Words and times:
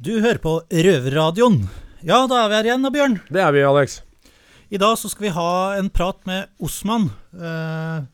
Du 0.00 0.14
hører 0.16 0.38
på 0.40 0.54
Røverradioen. 0.64 1.58
Ja, 2.00 2.22
da 2.24 2.38
er 2.40 2.46
vi 2.48 2.54
her 2.56 2.66
igjen 2.70 2.84
da, 2.86 2.90
Bjørn. 2.94 3.18
Det 3.28 3.40
er 3.44 3.50
vi, 3.52 3.60
Alex. 3.68 3.98
I 4.72 4.78
dag 4.80 4.94
så 4.96 5.10
skal 5.12 5.26
vi 5.26 5.32
ha 5.36 5.50
en 5.76 5.90
prat 5.92 6.22
med 6.24 6.48
Osman. 6.56 7.10
Uh, 7.36 8.08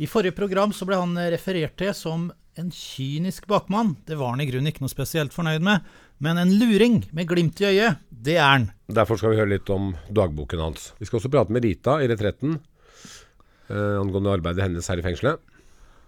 I 0.00 0.08
forrige 0.08 0.32
program 0.32 0.72
så 0.72 0.88
ble 0.88 0.96
han 0.96 1.12
referert 1.34 1.74
til 1.76 1.92
som 1.92 2.30
en 2.56 2.70
kynisk 2.72 3.44
bakmann. 3.52 3.98
Det 4.08 4.16
var 4.16 4.32
han 4.32 4.40
i 4.40 4.46
grunnen 4.48 4.70
ikke 4.70 4.80
noe 4.86 4.94
spesielt 4.94 5.36
fornøyd 5.36 5.60
med. 5.66 5.84
Men 6.24 6.40
en 6.40 6.54
luring 6.56 7.02
med 7.12 7.28
glimt 7.28 7.60
i 7.60 7.68
øyet, 7.68 8.00
det 8.08 8.38
er 8.38 8.48
han. 8.54 8.66
Derfor 8.88 9.20
skal 9.20 9.34
vi 9.34 9.40
høre 9.42 9.52
litt 9.58 9.68
om 9.68 9.92
dagboken 10.08 10.64
hans. 10.64 10.94
Vi 10.96 11.04
skal 11.04 11.20
også 11.20 11.34
prate 11.36 11.52
med 11.52 11.68
Rita 11.68 11.98
i 12.00 12.08
Retretten 12.08 12.56
uh, 13.68 14.00
angående 14.00 14.32
arbeidet 14.38 14.64
hennes 14.70 14.88
her 14.88 15.04
i 15.04 15.04
fengselet. 15.04 15.44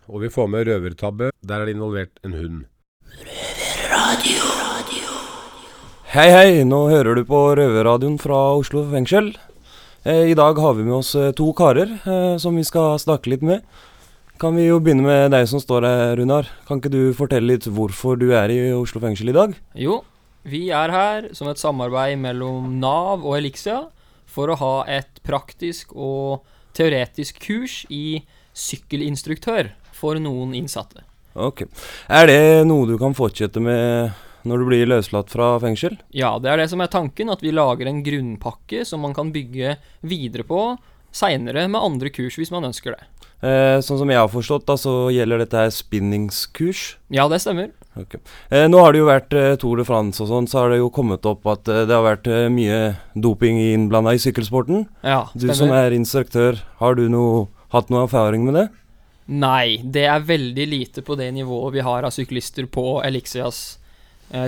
Og 0.08 0.24
vi 0.24 0.32
får 0.32 0.48
med 0.56 0.72
røvertabbe. 0.72 1.34
Der 1.44 1.60
er 1.60 1.68
det 1.68 1.76
involvert 1.76 2.16
en 2.24 2.40
hund. 2.40 2.64
Hei, 6.08 6.30
hei, 6.32 6.62
nå 6.64 6.86
hører 6.88 7.18
du 7.18 7.26
på 7.28 7.36
Røverradioen 7.58 8.14
fra 8.16 8.54
Oslo 8.56 8.80
fengsel. 8.88 9.26
Eh, 10.08 10.30
I 10.32 10.36
dag 10.38 10.56
har 10.56 10.72
vi 10.78 10.86
med 10.86 10.94
oss 11.02 11.10
eh, 11.12 11.34
to 11.36 11.50
karer 11.52 11.90
eh, 11.98 12.38
som 12.40 12.54
vi 12.56 12.62
skal 12.64 12.94
snakke 12.96 13.28
litt 13.28 13.42
med. 13.44 13.66
Kan 14.40 14.56
vi 14.56 14.64
jo 14.70 14.78
begynne 14.80 15.04
med 15.04 15.34
deg 15.34 15.44
som 15.50 15.60
står 15.60 15.84
her, 15.84 16.14
Runar. 16.16 16.48
Kan 16.64 16.80
ikke 16.80 16.94
du 16.94 17.12
fortelle 17.12 17.50
litt 17.50 17.68
hvorfor 17.68 18.16
du 18.16 18.30
er 18.32 18.48
i 18.48 18.56
Oslo 18.72 19.02
fengsel 19.02 19.28
i 19.28 19.34
dag? 19.36 19.52
Jo, 19.76 19.98
vi 20.48 20.62
er 20.72 20.94
her 20.94 21.28
som 21.36 21.50
et 21.52 21.60
samarbeid 21.60 22.16
mellom 22.22 22.78
Nav 22.80 23.20
og 23.20 23.36
Elixia 23.36 23.82
for 24.24 24.48
å 24.48 24.56
ha 24.62 24.72
et 24.88 25.20
praktisk 25.28 25.92
og 25.92 26.40
teoretisk 26.78 27.42
kurs 27.44 27.82
i 27.92 28.22
sykkelinstruktør 28.56 29.74
for 29.92 30.16
noen 30.24 30.56
innsatte. 30.56 31.04
Ok. 31.36 31.66
Er 32.08 32.32
det 32.32 32.40
noe 32.64 32.88
du 32.88 32.96
kan 32.96 33.12
fortsette 33.12 33.60
med 33.60 34.16
når 34.48 34.62
du 34.62 34.68
blir 34.70 34.90
løslatt 34.90 35.30
fra 35.32 35.54
fengsel? 35.62 35.98
Ja, 36.16 36.36
det 36.42 36.50
er 36.50 36.62
det 36.62 36.70
som 36.72 36.82
er 36.82 36.90
tanken, 36.92 37.30
at 37.32 37.44
vi 37.44 37.54
lager 37.54 37.88
en 37.90 38.02
grunnpakke 38.06 38.84
som 38.88 39.04
man 39.04 39.16
kan 39.16 39.32
bygge 39.34 39.76
videre 40.00 40.46
på 40.48 40.62
seinere 41.14 41.68
med 41.70 41.80
andre 41.80 42.12
kurs, 42.12 42.36
hvis 42.38 42.52
man 42.52 42.68
ønsker 42.68 42.96
det. 42.96 43.06
Eh, 43.38 43.78
sånn 43.84 44.00
som 44.00 44.10
jeg 44.10 44.18
har 44.18 44.30
forstått, 44.32 44.66
da, 44.66 44.74
så 44.80 44.94
gjelder 45.14 45.44
dette 45.44 45.60
her 45.60 45.70
spinningskurs. 45.70 46.96
Ja, 47.14 47.28
det 47.30 47.38
stemmer. 47.44 47.70
Okay. 47.98 48.20
Eh, 48.50 48.66
nå 48.70 48.80
har 48.82 48.94
det 48.94 49.02
jo 49.02 49.08
vært 49.08 49.34
eh, 49.34 49.54
Tour 49.58 49.78
de 49.78 49.86
France 49.86 50.22
og 50.22 50.30
sånn, 50.30 50.48
så 50.50 50.62
har 50.62 50.72
det 50.74 50.80
jo 50.80 50.90
kommet 50.94 51.26
opp 51.26 51.46
at 51.50 51.70
eh, 51.70 51.84
det 51.86 51.94
har 51.94 52.06
vært 52.06 52.26
eh, 52.30 52.48
mye 52.52 52.80
doping 53.14 53.60
innblanda 53.62 54.14
i 54.14 54.22
sykkelsporten. 54.22 54.86
Ja, 55.06 55.24
stemmer. 55.30 55.54
Du 55.54 55.60
som 55.62 55.74
er 55.74 55.94
instruktør, 55.94 56.60
har 56.82 56.98
du 56.98 57.06
noe, 57.12 57.46
hatt 57.74 57.90
noe 57.94 58.06
erfaring 58.08 58.46
med 58.46 58.58
det? 58.58 58.66
Nei, 59.28 59.82
det 59.84 60.06
er 60.08 60.24
veldig 60.24 60.66
lite 60.70 61.04
på 61.04 61.18
det 61.18 61.28
nivået 61.36 61.74
vi 61.76 61.84
har 61.84 62.06
av 62.06 62.14
syklister 62.14 62.66
på 62.72 62.98
Elixias 63.04 63.76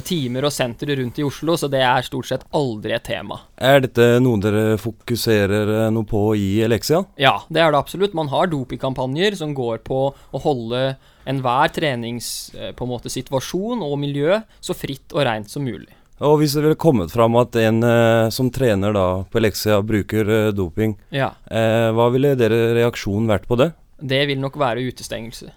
timer 0.05 0.45
og 0.49 0.53
sentre 0.53 0.97
rundt 0.99 1.19
i 1.21 1.25
Oslo, 1.25 1.57
så 1.57 1.69
det 1.73 1.81
er 1.85 2.05
stort 2.07 2.29
sett 2.29 2.45
aldri 2.57 2.93
et 2.97 3.05
tema. 3.07 3.39
Er 3.57 3.81
dette 3.85 4.19
noe 4.23 4.41
dere 4.43 4.77
fokuserer 4.81 5.71
eh, 5.87 5.87
noe 5.95 6.05
på 6.09 6.25
i 6.37 6.61
Elexia? 6.65 7.03
Ja, 7.21 7.39
det 7.49 7.63
er 7.63 7.73
det 7.73 7.81
absolutt. 7.81 8.17
Man 8.17 8.29
har 8.33 8.51
dopingkampanjer 8.53 9.39
som 9.41 9.55
går 9.57 9.81
på 9.87 10.03
å 10.13 10.43
holde 10.45 10.97
enhver 11.29 11.73
trenings 11.73 12.51
eh, 12.57 12.75
og 12.77 13.97
miljø 14.01 14.41
så 14.61 14.77
fritt 14.77 15.13
og 15.13 15.25
rent 15.25 15.51
som 15.51 15.65
mulig. 15.65 15.91
Og 16.21 16.43
hvis 16.43 16.53
det 16.53 16.63
ville 16.67 16.77
kommet 16.77 17.13
fram 17.13 17.37
at 17.41 17.57
en 17.57 17.83
eh, 17.83 18.29
som 18.35 18.51
trener 18.53 18.93
da 18.93 19.07
på 19.25 19.41
Elexia 19.41 19.81
bruker 19.81 20.29
eh, 20.29 20.53
doping, 20.53 20.99
Ja, 21.11 21.33
eh, 21.49 21.89
hva 21.97 22.11
ville 22.13 22.35
dere 22.37 22.75
reaksjon 22.77 23.29
vært 23.31 23.49
på 23.49 23.57
det? 23.57 23.73
det 24.01 24.27
vil 24.31 24.41
nok 24.41 24.57
være 24.57 24.81
utestengelse. 24.89 25.51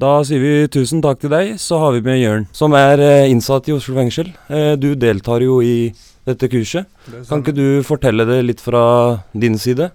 Da 0.00 0.10
sier 0.26 0.42
vi 0.42 0.52
tusen 0.72 1.02
takk 1.04 1.20
til 1.22 1.30
deg, 1.30 1.54
så 1.62 1.78
har 1.82 1.94
vi 1.94 2.02
med 2.02 2.18
Jørn, 2.18 2.46
som 2.56 2.74
er 2.74 3.02
eh, 3.02 3.30
innsatt 3.30 3.68
i 3.70 3.74
Oslo 3.76 3.94
fengsel. 3.98 4.32
Eh, 4.48 4.72
du 4.80 4.94
deltar 4.98 5.44
jo 5.44 5.60
i 5.62 5.92
dette 6.26 6.48
kurset. 6.50 6.88
Kan 7.28 7.44
ikke 7.44 7.54
du 7.54 7.66
fortelle 7.86 8.26
det 8.26 8.40
litt 8.42 8.64
fra 8.64 8.84
din 9.30 9.58
side? 9.60 9.90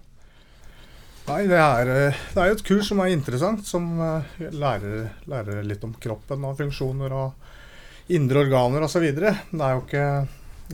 Nei, 1.30 1.44
det 1.50 1.60
er, 1.60 1.92
eh, 1.94 2.24
det 2.34 2.42
er 2.42 2.52
jo 2.52 2.58
et 2.58 2.66
kurs 2.72 2.90
som 2.92 3.04
er 3.04 3.12
interessant, 3.12 3.68
som 3.68 3.92
lærer, 4.40 5.10
lærer 5.30 5.64
litt 5.68 5.84
om 5.84 5.96
kroppen 6.00 6.48
og 6.48 6.58
funksjoner 6.62 7.16
og 7.20 8.14
indre 8.16 8.46
organer 8.46 8.88
osv. 8.88 9.06
Det 9.12 9.34
er 9.36 9.76
jo 9.76 9.84
ikke 9.84 10.10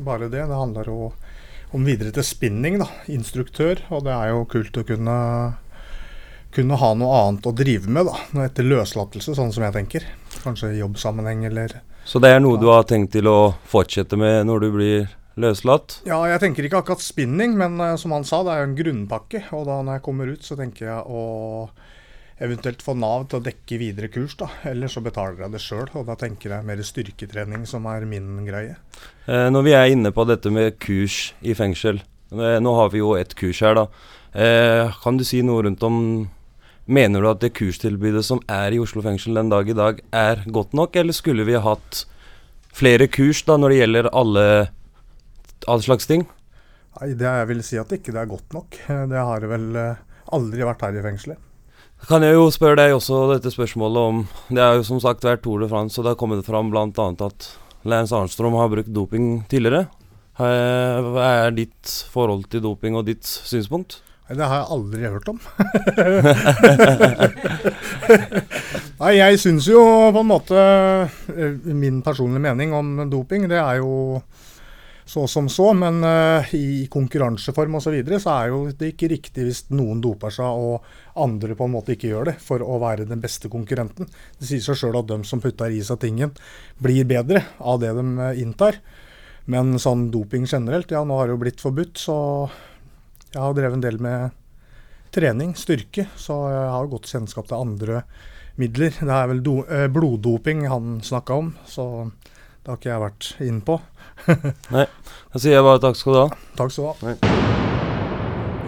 bare 0.05 0.29
det. 0.29 0.45
Det 0.45 0.61
handler 0.61 0.91
jo 0.91 1.13
om 1.75 1.85
videre 1.85 2.13
til 2.15 2.25
spinning, 2.25 2.77
da. 2.79 2.87
Instruktør. 3.11 3.81
Og 3.95 4.05
det 4.05 4.13
er 4.15 4.31
jo 4.31 4.45
kult 4.51 4.79
å 4.79 4.85
kunne, 4.87 5.17
kunne 6.55 6.79
ha 6.79 6.93
noe 6.97 7.19
annet 7.21 7.49
å 7.49 7.53
drive 7.55 7.91
med 7.91 8.07
da, 8.07 8.45
etter 8.45 8.67
løslatelse, 8.67 9.35
sånn 9.37 9.53
som 9.55 9.65
jeg 9.67 9.75
tenker. 9.75 10.07
Kanskje 10.43 10.73
i 10.73 10.81
jobbsammenheng 10.81 11.45
eller 11.49 11.81
Så 12.05 12.21
det 12.23 12.31
er 12.31 12.41
noe 12.43 12.59
du 12.61 12.69
har 12.71 12.87
tenkt 12.87 13.13
til 13.15 13.27
å 13.27 13.55
fortsette 13.69 14.17
med 14.19 14.45
når 14.47 14.65
du 14.65 14.69
blir 14.75 15.07
løslatt? 15.41 15.99
Ja, 16.07 16.21
jeg 16.29 16.41
tenker 16.43 16.67
ikke 16.67 16.81
akkurat 16.83 17.03
spinning, 17.03 17.57
men 17.59 17.79
uh, 17.81 17.95
som 17.99 18.13
han 18.15 18.27
sa, 18.27 18.41
det 18.45 18.53
er 18.53 18.63
jo 18.63 18.69
en 18.69 18.79
grunnpakke. 18.79 19.43
Og 19.57 19.67
da 19.67 19.81
når 19.81 19.99
jeg 19.99 20.05
kommer 20.05 20.31
ut, 20.31 20.45
så 20.45 20.57
tenker 20.59 20.89
jeg 20.89 21.01
å 21.05 21.67
eventuelt 22.43 22.81
få 22.83 22.95
Nav 22.99 23.27
til 23.29 23.39
å 23.39 23.45
dekke 23.45 23.79
videre 23.79 24.09
kurs, 24.11 24.35
da. 24.39 24.49
Eller 24.67 24.91
så 24.91 25.03
betaler 25.03 25.45
jeg 25.45 25.53
det 25.53 25.63
sjøl, 25.63 25.87
og 25.95 26.07
da 26.09 26.17
tenker 26.19 26.51
jeg 26.51 26.67
mer 26.67 26.83
styrketrening 26.83 27.63
som 27.69 27.87
er 27.91 28.07
min 28.09 28.43
greie. 28.47 28.75
Eh, 29.25 29.47
når 29.51 29.67
vi 29.67 29.75
er 29.77 29.93
inne 29.93 30.11
på 30.15 30.27
dette 30.27 30.51
med 30.51 30.75
kurs 30.83 31.33
i 31.39 31.55
fengsel, 31.55 32.01
eh, 32.35 32.57
nå 32.59 32.75
har 32.75 32.91
vi 32.91 32.99
jo 32.99 33.13
et 33.15 33.35
kurs 33.39 33.63
her, 33.63 33.79
da. 33.79 33.87
Eh, 34.35 34.91
kan 35.03 35.15
du 35.15 35.23
si 35.23 35.39
noe 35.47 35.63
rundt 35.63 35.83
om 35.87 36.27
Mener 36.85 37.23
du 37.23 37.29
at 37.31 37.41
det 37.41 37.55
kurstilbudet 37.57 38.21
som 38.27 38.41
er 38.51 38.75
i 38.75 38.79
Oslo 38.81 39.01
fengsel 39.01 39.37
den 39.39 39.49
dag 39.49 39.69
i 39.69 39.77
dag, 39.77 40.01
er 40.13 40.43
godt 40.45 40.75
nok, 40.77 40.95
eller 40.95 41.17
skulle 41.17 41.45
vi 41.47 41.57
hatt 41.57 42.03
flere 42.75 43.07
kurs 43.09 43.41
da 43.47 43.57
når 43.57 43.73
det 43.73 43.79
gjelder 43.79 44.09
alle, 44.13 44.45
alle 45.65 45.85
slags 45.85 46.05
ting? 46.09 46.27
Nei, 46.99 47.09
det 47.17 47.25
jeg 47.25 47.49
vil 47.49 47.63
si 47.65 47.79
at 47.81 47.91
ikke 47.97 48.13
det 48.13 48.21
er 48.21 48.29
godt 48.29 48.53
nok. 48.55 48.77
Det 48.85 49.25
har 49.29 49.41
det 49.41 49.49
vel 49.49 49.67
eh, 49.81 50.03
aldri 50.37 50.63
vært 50.67 50.85
her 50.85 50.99
i 50.99 51.03
fengselet. 51.03 51.41
Kan 52.05 52.21
jeg 52.21 52.37
jo 52.37 52.45
spørre 52.53 52.77
deg 52.77 52.93
også 52.93 53.23
dette 53.31 53.49
spørsmålet 53.49 54.09
om 54.11 54.17
Det 54.51 54.61
har 54.61 54.75
jo 54.77 54.83
som 54.85 54.99
sagt 55.01 55.23
vært 55.25 55.41
Tour 55.41 55.63
de 55.63 55.69
France, 55.71 55.97
og 55.97 56.05
det 56.05 56.13
har 56.13 56.19
kommet 56.21 56.45
fram 56.45 56.69
bl.a. 56.69 56.85
at 56.85 57.51
Lance 57.87 58.13
Arnstrom 58.13 58.57
har 58.59 58.69
brukt 58.69 58.93
doping 58.93 59.39
tidligere. 59.49 59.87
Hva 60.37 61.27
er 61.47 61.55
ditt 61.55 61.91
forhold 62.11 62.45
til 62.51 62.61
doping 62.61 62.97
og 62.99 63.07
ditt 63.07 63.25
synspunkt? 63.25 64.01
Det 64.25 64.41
har 64.41 64.63
jeg 64.63 64.71
aldri 64.73 65.05
hørt 65.05 65.27
om. 65.29 65.37
Nei, 69.01 69.11
jeg 69.19 69.37
syns 69.41 69.67
jo 69.69 69.81
på 70.15 70.21
en 70.23 70.29
måte 70.29 70.57
eh, 70.57 71.53
Min 71.69 72.01
personlige 72.05 72.45
mening 72.47 72.73
om 72.73 73.09
doping, 73.11 73.45
det 73.51 73.59
er 73.61 73.75
jo 73.83 74.21
så 75.05 75.27
som 75.29 75.45
så, 75.49 75.73
men 75.77 76.01
uh, 76.01 76.53
i 76.57 76.87
konkurranseform 76.89 77.75
osv. 77.77 77.85
Så, 77.85 77.91
videre, 77.93 78.19
så 78.19 78.29
er 78.33 78.47
jo 78.49 78.71
det 78.73 78.87
ikke 78.95 79.09
riktig 79.11 79.43
hvis 79.45 79.69
noen 79.69 80.01
doper 80.01 80.33
seg 80.33 80.49
og 80.49 80.81
andre 81.21 81.53
på 81.57 81.65
en 81.67 81.73
måte 81.75 81.93
ikke 81.93 82.09
gjør 82.09 82.25
det, 82.31 82.35
for 82.41 82.57
å 82.65 82.79
være 82.81 83.05
den 83.05 83.21
beste 83.21 83.49
konkurrenten. 83.53 84.09
Det 84.39 84.45
sier 84.49 84.63
seg 84.65 84.75
sjøl 84.81 84.97
at 84.97 85.05
de 85.11 85.21
som 85.29 85.37
putter 85.43 85.69
i 85.69 85.85
seg 85.85 86.01
tingen, 86.01 86.33
blir 86.81 87.05
bedre 87.05 87.45
av 87.61 87.77
det 87.83 87.93
de 87.93 88.05
eh, 88.17 88.41
inntar. 88.41 88.81
Men 89.45 89.77
sånn 89.77 90.09
doping 90.09 90.49
generelt, 90.49 90.89
ja 90.89 91.05
nå 91.05 91.13
har 91.19 91.29
det 91.29 91.35
jo 91.35 91.43
blitt 91.43 91.61
forbudt, 91.61 92.01
så 92.01 92.17
jeg 93.35 93.43
har 93.43 93.55
drevet 93.55 93.75
en 93.75 93.83
del 93.83 93.97
med 93.99 94.35
trening, 95.15 95.51
styrke, 95.59 96.07
så 96.19 96.37
jeg 96.51 96.71
har 96.71 96.87
godt 96.91 97.09
kjennskap 97.11 97.49
til 97.49 97.59
andre 97.59 98.01
midler. 98.59 98.95
Det 98.95 99.11
er 99.11 99.29
vel 99.31 99.41
do, 99.43 99.57
eh, 99.67 99.87
bloddoping 99.91 100.65
han 100.71 100.99
snakka 101.03 101.39
om, 101.41 101.51
så 101.67 102.07
det 102.63 102.71
har 102.71 102.79
ikke 102.79 102.91
jeg 102.93 103.03
vært 103.03 103.29
inn 103.45 103.61
på. 103.67 103.77
Nei. 104.75 104.85
Da 105.33 105.41
sier 105.41 105.57
jeg 105.57 105.65
bare 105.67 105.81
takk 105.83 105.99
skal 105.99 106.15
du 106.15 106.19
ha. 106.21 106.27
Takk 106.55 106.71
skal 106.71 106.87
du 106.87 107.07
ha. 107.09 107.15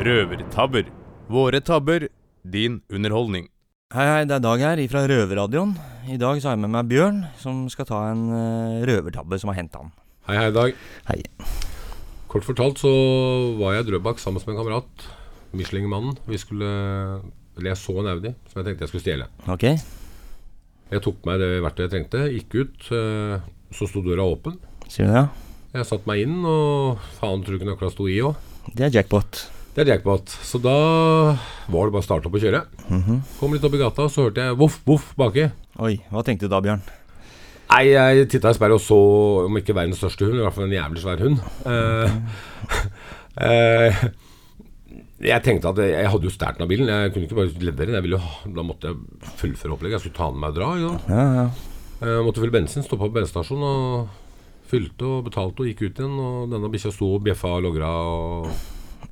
Røvertabber. 0.07 0.91
Våre 1.31 1.61
tabber, 1.63 2.09
din 2.47 2.81
underholdning. 2.91 3.47
Hei, 3.95 4.03
hei, 4.03 4.25
det 4.28 4.35
er 4.35 4.44
Dag 4.44 4.63
her 4.63 4.84
fra 4.91 5.05
Røverradioen. 5.07 5.78
I 6.11 6.19
dag 6.19 6.39
så 6.44 6.51
har 6.51 6.57
jeg 6.57 6.66
med 6.66 6.75
meg 6.75 6.91
Bjørn, 6.91 7.23
som 7.39 7.66
skal 7.72 7.88
ta 7.88 8.03
en 8.11 8.28
eh, 8.35 8.84
røvertabbe 8.88 9.39
som 9.39 9.51
har 9.51 9.61
hendt 9.61 9.79
han. 9.79 9.95
Hei, 10.28 10.35
hei, 10.44 10.51
Dag. 10.55 10.75
Hei. 11.08 11.23
Kort 12.28 12.44
fortalt 12.47 12.79
så 12.82 12.91
var 13.59 13.76
jeg 13.78 13.85
i 13.85 13.90
Drøbak 13.91 14.20
sammen 14.20 14.41
med 14.44 14.56
en 14.56 14.59
kamerat. 14.62 15.06
Michelin-mannen. 15.56 16.18
Vi 16.28 16.38
skulle 16.41 16.68
Eller 17.58 17.72
jeg 17.72 17.79
så 17.82 17.96
en 18.02 18.09
Audi 18.12 18.34
som 18.52 18.59
jeg 18.62 18.66
tenkte 18.68 18.84
jeg 18.85 18.91
skulle 18.91 19.06
stjele. 19.06 19.28
Ok? 19.50 19.64
Jeg 20.91 21.02
tok 21.03 21.24
meg 21.28 21.40
det 21.41 21.47
verktøyet 21.66 21.88
jeg 21.88 21.94
trengte, 21.96 22.20
gikk 22.32 22.58
ut. 22.62 22.91
eh, 22.96 23.40
Så 23.76 23.88
sto 23.90 24.00
døra 24.06 24.24
åpen. 24.24 24.59
Sier 24.88 25.08
du 25.09 25.14
det? 25.14 25.24
Jeg 25.74 25.85
satte 25.90 26.08
meg 26.08 26.22
inn, 26.24 26.38
og 26.47 27.00
faen 27.20 27.41
tror 27.44 27.58
du 27.58 27.58
ikke 27.59 27.68
nøkla 27.72 27.90
sto 27.91 28.06
i 28.08 28.22
òg. 28.24 28.35
Det 28.73 28.85
er 28.88 28.94
jackpot. 29.02 29.41
Det 29.76 29.84
er 29.84 29.91
jackpot. 29.96 30.30
Så 30.47 30.62
da 30.64 30.72
var 31.68 31.90
det 31.90 31.94
bare 31.94 32.00
å 32.02 32.06
starte 32.06 32.30
opp 32.30 32.38
og 32.38 32.41
kjøre. 32.41 32.62
Mhm. 32.88 33.20
Kom 33.40 33.52
litt 33.53 33.64
opp 33.68 33.73
i 33.76 33.82
gata, 33.82 34.08
så 34.08 34.28
hørte 34.30 34.46
jeg 34.47 34.56
voff, 34.58 34.80
voff 34.88 35.12
baki. 35.20 35.50
Oi, 35.80 35.97
hva 36.09 36.23
tenkte 36.23 36.47
du 36.47 36.53
da, 36.56 36.62
Bjørn? 36.64 36.82
Nei, 37.67 37.84
jeg 37.91 38.28
titta 38.31 38.53
i 38.53 38.58
speilet 38.58 38.79
og 38.79 38.84
så 38.84 38.99
om 39.47 39.59
ikke 39.59 39.75
verdens 39.75 39.99
største 39.99 40.28
hund, 40.28 40.40
i 40.40 40.46
hvert 40.46 40.55
fall 40.55 40.69
en 40.69 40.78
jævlig 40.78 41.03
svær 41.03 41.23
hund. 41.25 41.41
Eh, 41.67 42.14
eh, 43.47 44.05
jeg 45.28 45.43
tenkte 45.43 45.73
at 45.73 45.81
jeg, 45.84 46.11
hadde 46.14 46.29
jo 46.29 46.31
stjålet 46.31 46.59
den 46.59 46.67
av 46.67 46.72
bilen. 46.72 46.91
Jeg 46.93 47.11
kunne 47.14 47.28
ikke 47.28 47.40
bare 47.40 47.66
levere 47.67 47.90
den. 47.90 47.97
Jeg 47.97 48.05
ville 48.05 48.19
jo, 48.22 48.53
da 48.55 48.66
måtte 48.66 48.91
jeg 48.91 49.34
fullføre 49.41 49.75
opplegget. 49.75 49.97
Jeg 49.97 50.05
skulle 50.05 50.19
ta 50.19 50.29
den 50.31 50.40
med 50.43 50.53
og 50.53 50.59
dra. 50.61 50.69
Ja. 50.79 50.93
Ja, 51.09 51.25
ja. 51.41 51.49
Jeg 51.97 52.25
måtte 52.28 52.43
fylle 52.43 52.53
bensin, 52.53 52.85
stå 52.85 52.99
på 53.02 53.09
bensinstasjonen 53.09 53.67
og 53.67 54.23
Fylte 54.67 55.08
og 55.08 55.28
betalte 55.29 55.63
og 55.63 55.70
gikk 55.70 55.85
ut 55.85 55.99
igjen, 56.02 56.16
og 56.20 56.49
denne 56.52 56.67
bikkja 56.67 56.91
sto 56.91 57.08
og 57.16 57.22
bjeffa 57.23 57.53
og 57.55 57.63
logra. 57.63 57.87
Og 57.87 58.49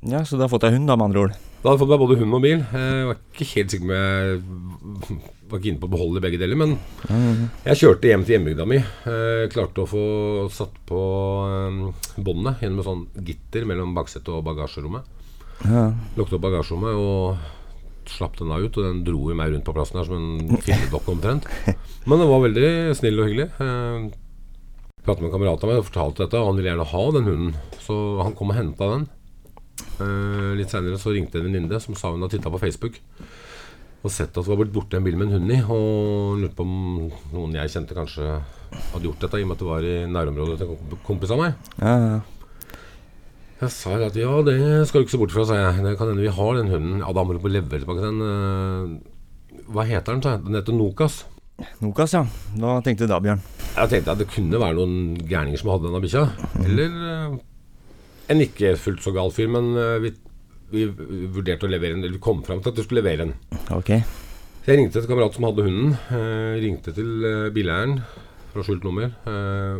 Ja, 0.04 0.20
Så 0.22 0.36
du 0.36 0.44
har 0.44 0.52
fått 0.52 0.66
deg 0.66 0.76
hund, 0.76 0.86
da, 0.86 0.96
med 0.96 1.08
andre 1.08 1.22
ord? 1.24 1.38
Da 1.66 1.72
hadde 1.72 1.80
jeg 1.80 1.82
fått 1.82 1.90
meg 1.90 2.02
både 2.04 2.16
hund 2.20 2.34
og 2.36 2.42
bil. 2.44 2.60
Jeg 2.62 3.06
var 3.08 3.16
ikke 3.18 3.46
helt 3.50 3.72
sikker 3.72 3.88
på 3.88 3.96
jeg 3.96 5.16
var 5.50 5.58
ikke 5.58 5.70
inne 5.72 5.80
på 5.82 5.88
å 5.88 5.92
beholde 5.96 6.20
begge 6.22 6.38
deler, 6.38 6.58
men 6.60 6.76
jeg 7.64 7.80
kjørte 7.80 8.06
hjem 8.06 8.22
til 8.26 8.36
hjembygda 8.36 8.66
mi. 8.70 8.78
Eh, 8.78 9.46
klarte 9.50 9.82
å 9.82 9.88
få 9.90 10.04
satt 10.54 10.76
på 10.86 11.00
eh, 11.50 11.80
båndet 12.22 12.62
gjennom 12.62 12.84
et 12.84 12.86
sånt 12.86 13.18
gitter 13.32 13.66
mellom 13.66 13.96
baksetet 13.98 14.30
og 14.30 14.44
bagasjerommet. 14.46 15.10
Ja. 15.64 15.88
Lukket 16.14 16.36
opp 16.38 16.44
bagasjerommet 16.46 17.02
og 17.02 18.14
slapp 18.14 18.38
den 18.38 18.54
da 18.54 18.60
ut, 18.62 18.78
og 18.78 18.86
den 18.86 19.02
dro 19.08 19.34
meg 19.34 19.50
rundt 19.50 19.66
på 19.66 19.74
plassen 19.74 19.98
her 19.98 20.06
som 20.06 20.22
en 20.22 20.62
filmdokke 20.68 21.16
omtrent. 21.16 21.50
Men 22.06 22.22
den 22.22 22.30
var 22.30 22.46
veldig 22.46 22.70
snill 23.00 23.18
og 23.24 23.26
hyggelig. 23.32 23.48
Jeg 23.58 25.02
pratet 25.02 25.18
med 25.18 25.32
en 25.32 25.34
kamerat 25.34 25.66
av 25.66 25.74
meg 25.74 25.82
og 25.82 25.90
fortalte 25.90 26.28
dette, 26.28 26.38
og 26.38 26.52
han 26.52 26.62
ville 26.62 26.70
gjerne 26.70 26.90
ha 26.94 27.04
den 27.18 27.30
hunden. 27.32 27.60
Så 27.82 27.98
han 28.22 28.38
kom 28.38 28.54
og 28.54 28.60
henta 28.62 28.94
den. 28.94 29.10
Eh, 30.00 30.52
litt 30.58 30.72
seinere 30.72 30.98
så 31.00 31.12
ringte 31.14 31.40
en 31.40 31.46
venninne 31.48 31.80
som 31.82 31.96
sa 31.96 32.10
hun 32.12 32.20
hadde 32.24 32.36
titta 32.36 32.52
på 32.52 32.60
Facebook 32.60 32.98
og 34.06 34.12
sett 34.12 34.36
at 34.36 34.44
det 34.44 34.50
var 34.52 34.58
blitt 34.60 34.74
borte 34.74 34.98
en 35.00 35.02
bil 35.06 35.16
med 35.18 35.32
en 35.32 35.40
hund 35.40 35.50
i, 35.50 35.56
og 35.66 36.36
lurte 36.38 36.54
på 36.54 36.62
om 36.62 37.08
noen 37.32 37.56
jeg 37.56 37.72
kjente 37.72 37.96
kanskje 37.96 38.26
hadde 38.92 39.02
gjort 39.08 39.24
dette, 39.24 39.40
i 39.40 39.42
og 39.42 39.48
med 39.50 39.56
at 39.56 39.62
det 39.64 39.66
var 39.66 39.86
i 39.88 39.94
nærområdet 40.12 40.58
til 40.60 40.74
en 40.76 41.00
kompis 41.08 41.32
av 41.34 41.40
meg. 41.40 41.56
Ja, 41.80 41.94
ja. 42.04 42.20
Jeg 43.64 43.72
sa 43.72 43.96
at 44.04 44.18
ja, 44.20 44.34
det 44.46 44.56
skal 44.86 45.00
du 45.00 45.06
ikke 45.06 45.14
se 45.16 45.20
bort 45.24 45.32
fra, 45.34 45.46
sa 45.48 45.56
jeg. 45.58 45.80
Det 45.82 45.94
kan 45.98 46.10
hende 46.12 46.22
vi 46.22 46.30
har 46.38 46.58
den 46.58 46.70
hunden. 46.70 47.00
Ja, 47.00 47.10
da 47.16 47.24
må 47.24 47.34
du 47.34 47.40
på 47.42 47.50
levere 47.50 47.80
tilbake 47.82 48.04
den. 48.04 48.20
eh, 48.20 49.64
Hva 49.72 49.86
heter 49.88 50.12
den, 50.12 50.22
sa 50.22 50.34
jeg. 50.36 50.44
Den 50.44 50.58
heter 50.60 50.76
Nokas. 50.76 51.16
Nokas, 51.80 52.12
ja. 52.14 52.22
Hva 52.60 52.76
tenkte 52.84 53.08
du 53.08 53.14
da, 53.14 53.18
Bjørn? 53.24 53.40
Jeg 53.74 53.90
tenkte 53.94 54.12
at 54.12 54.20
det 54.22 54.28
kunne 54.30 54.60
være 54.60 54.76
noen 54.76 55.16
gærninger 55.24 55.58
som 55.58 55.72
hadde 55.72 55.88
denne 55.88 56.02
bikkja. 56.04 56.26
Eller 56.62 57.00
eh, 57.10 57.38
en 58.32 58.42
ikke 58.42 58.76
fullt 58.80 59.04
så 59.04 59.12
gal 59.14 59.32
fyr, 59.34 59.50
men 59.52 59.72
eh, 59.78 59.96
vi, 60.04 60.12
vi 60.72 60.86
vurderte 61.32 61.68
å 61.68 61.70
levere 61.70 61.96
en 61.96 62.04
Eller 62.04 62.18
vi 62.18 62.22
kom 62.22 62.42
fram 62.46 62.62
til 62.62 62.72
at 62.72 62.80
vi 62.80 62.86
skulle 62.86 63.04
levere 63.04 63.28
en. 63.28 63.34
Okay. 63.76 64.02
Så 64.66 64.72
jeg 64.72 64.80
ringte 64.80 64.98
til 64.98 65.10
kamerat 65.10 65.36
som 65.36 65.44
hadde 65.46 65.62
hunden. 65.62 65.92
Eh, 66.10 66.54
ringte 66.64 66.94
til 66.96 67.22
eh, 67.22 67.50
bileieren 67.54 68.00
fra 68.50 68.64
skjult 68.66 68.86
nummer. 68.86 69.12
Eh, 69.30 69.76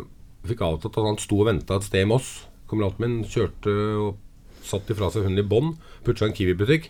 fikk 0.47 0.63
avtalt 0.63 0.95
at 0.95 1.09
han 1.09 1.19
sto 1.19 1.41
og 1.41 1.49
venta 1.49 1.75
et 1.75 1.87
sted 1.87 2.05
i 2.05 2.07
Moss. 2.07 2.29
Kameraten 2.71 3.03
min 3.03 3.17
kjørte 3.27 3.73
og 3.99 4.63
satt 4.63 4.87
ifra 4.91 5.09
seg 5.11 5.27
hunden 5.27 5.43
i 5.43 5.47
bånd, 5.47 5.75
Putcha 6.03 6.27
en 6.27 6.33
Kiwi-butikk 6.35 6.89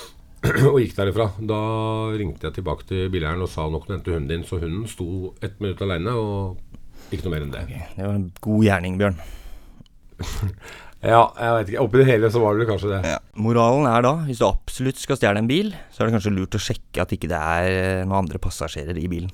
og 0.70 0.78
gikk 0.82 0.94
derifra. 0.96 1.30
Da 1.40 1.60
ringte 2.16 2.48
jeg 2.48 2.58
tilbake 2.58 2.88
til 2.88 3.08
bileieren 3.12 3.44
og 3.44 3.50
sa 3.52 3.64
nok 3.72 3.88
du 3.88 3.94
hente 3.94 4.12
hunden 4.12 4.28
din. 4.28 4.44
Så 4.44 4.60
hunden 4.60 4.84
sto 4.88 5.32
ett 5.40 5.56
minutt 5.64 5.80
aleine 5.84 6.12
og 6.20 6.60
ikke 7.08 7.24
noe 7.24 7.34
mer 7.38 7.48
enn 7.48 7.56
det. 7.56 7.64
Det 7.96 8.04
var 8.04 8.20
en 8.20 8.30
god 8.44 8.68
gjerning, 8.68 9.00
Bjørn. 9.00 9.20
Ja, 11.00 11.30
jeg 11.32 11.52
vet 11.56 11.70
ikke. 11.72 11.82
Oppi 11.86 12.00
det 12.02 12.08
hele 12.10 12.28
så 12.32 12.42
var 12.42 12.58
det 12.60 12.66
kanskje 12.68 12.90
det. 12.92 13.14
Moralen 13.40 13.86
er 13.88 14.04
da, 14.04 14.12
hvis 14.26 14.40
du 14.42 14.44
absolutt 14.44 15.00
skal 15.00 15.16
stjele 15.16 15.40
en 15.40 15.48
bil, 15.48 15.72
så 15.88 16.02
er 16.02 16.10
det 16.10 16.18
kanskje 16.18 16.34
lurt 16.36 16.58
å 16.58 16.60
sjekke 16.60 17.00
at 17.00 17.14
ikke 17.16 17.30
det 17.30 17.40
er 17.40 17.68
eh, 17.72 18.02
noen 18.04 18.26
andre 18.26 18.40
passasjerer 18.42 19.00
i 19.00 19.08
bilen. 19.08 19.32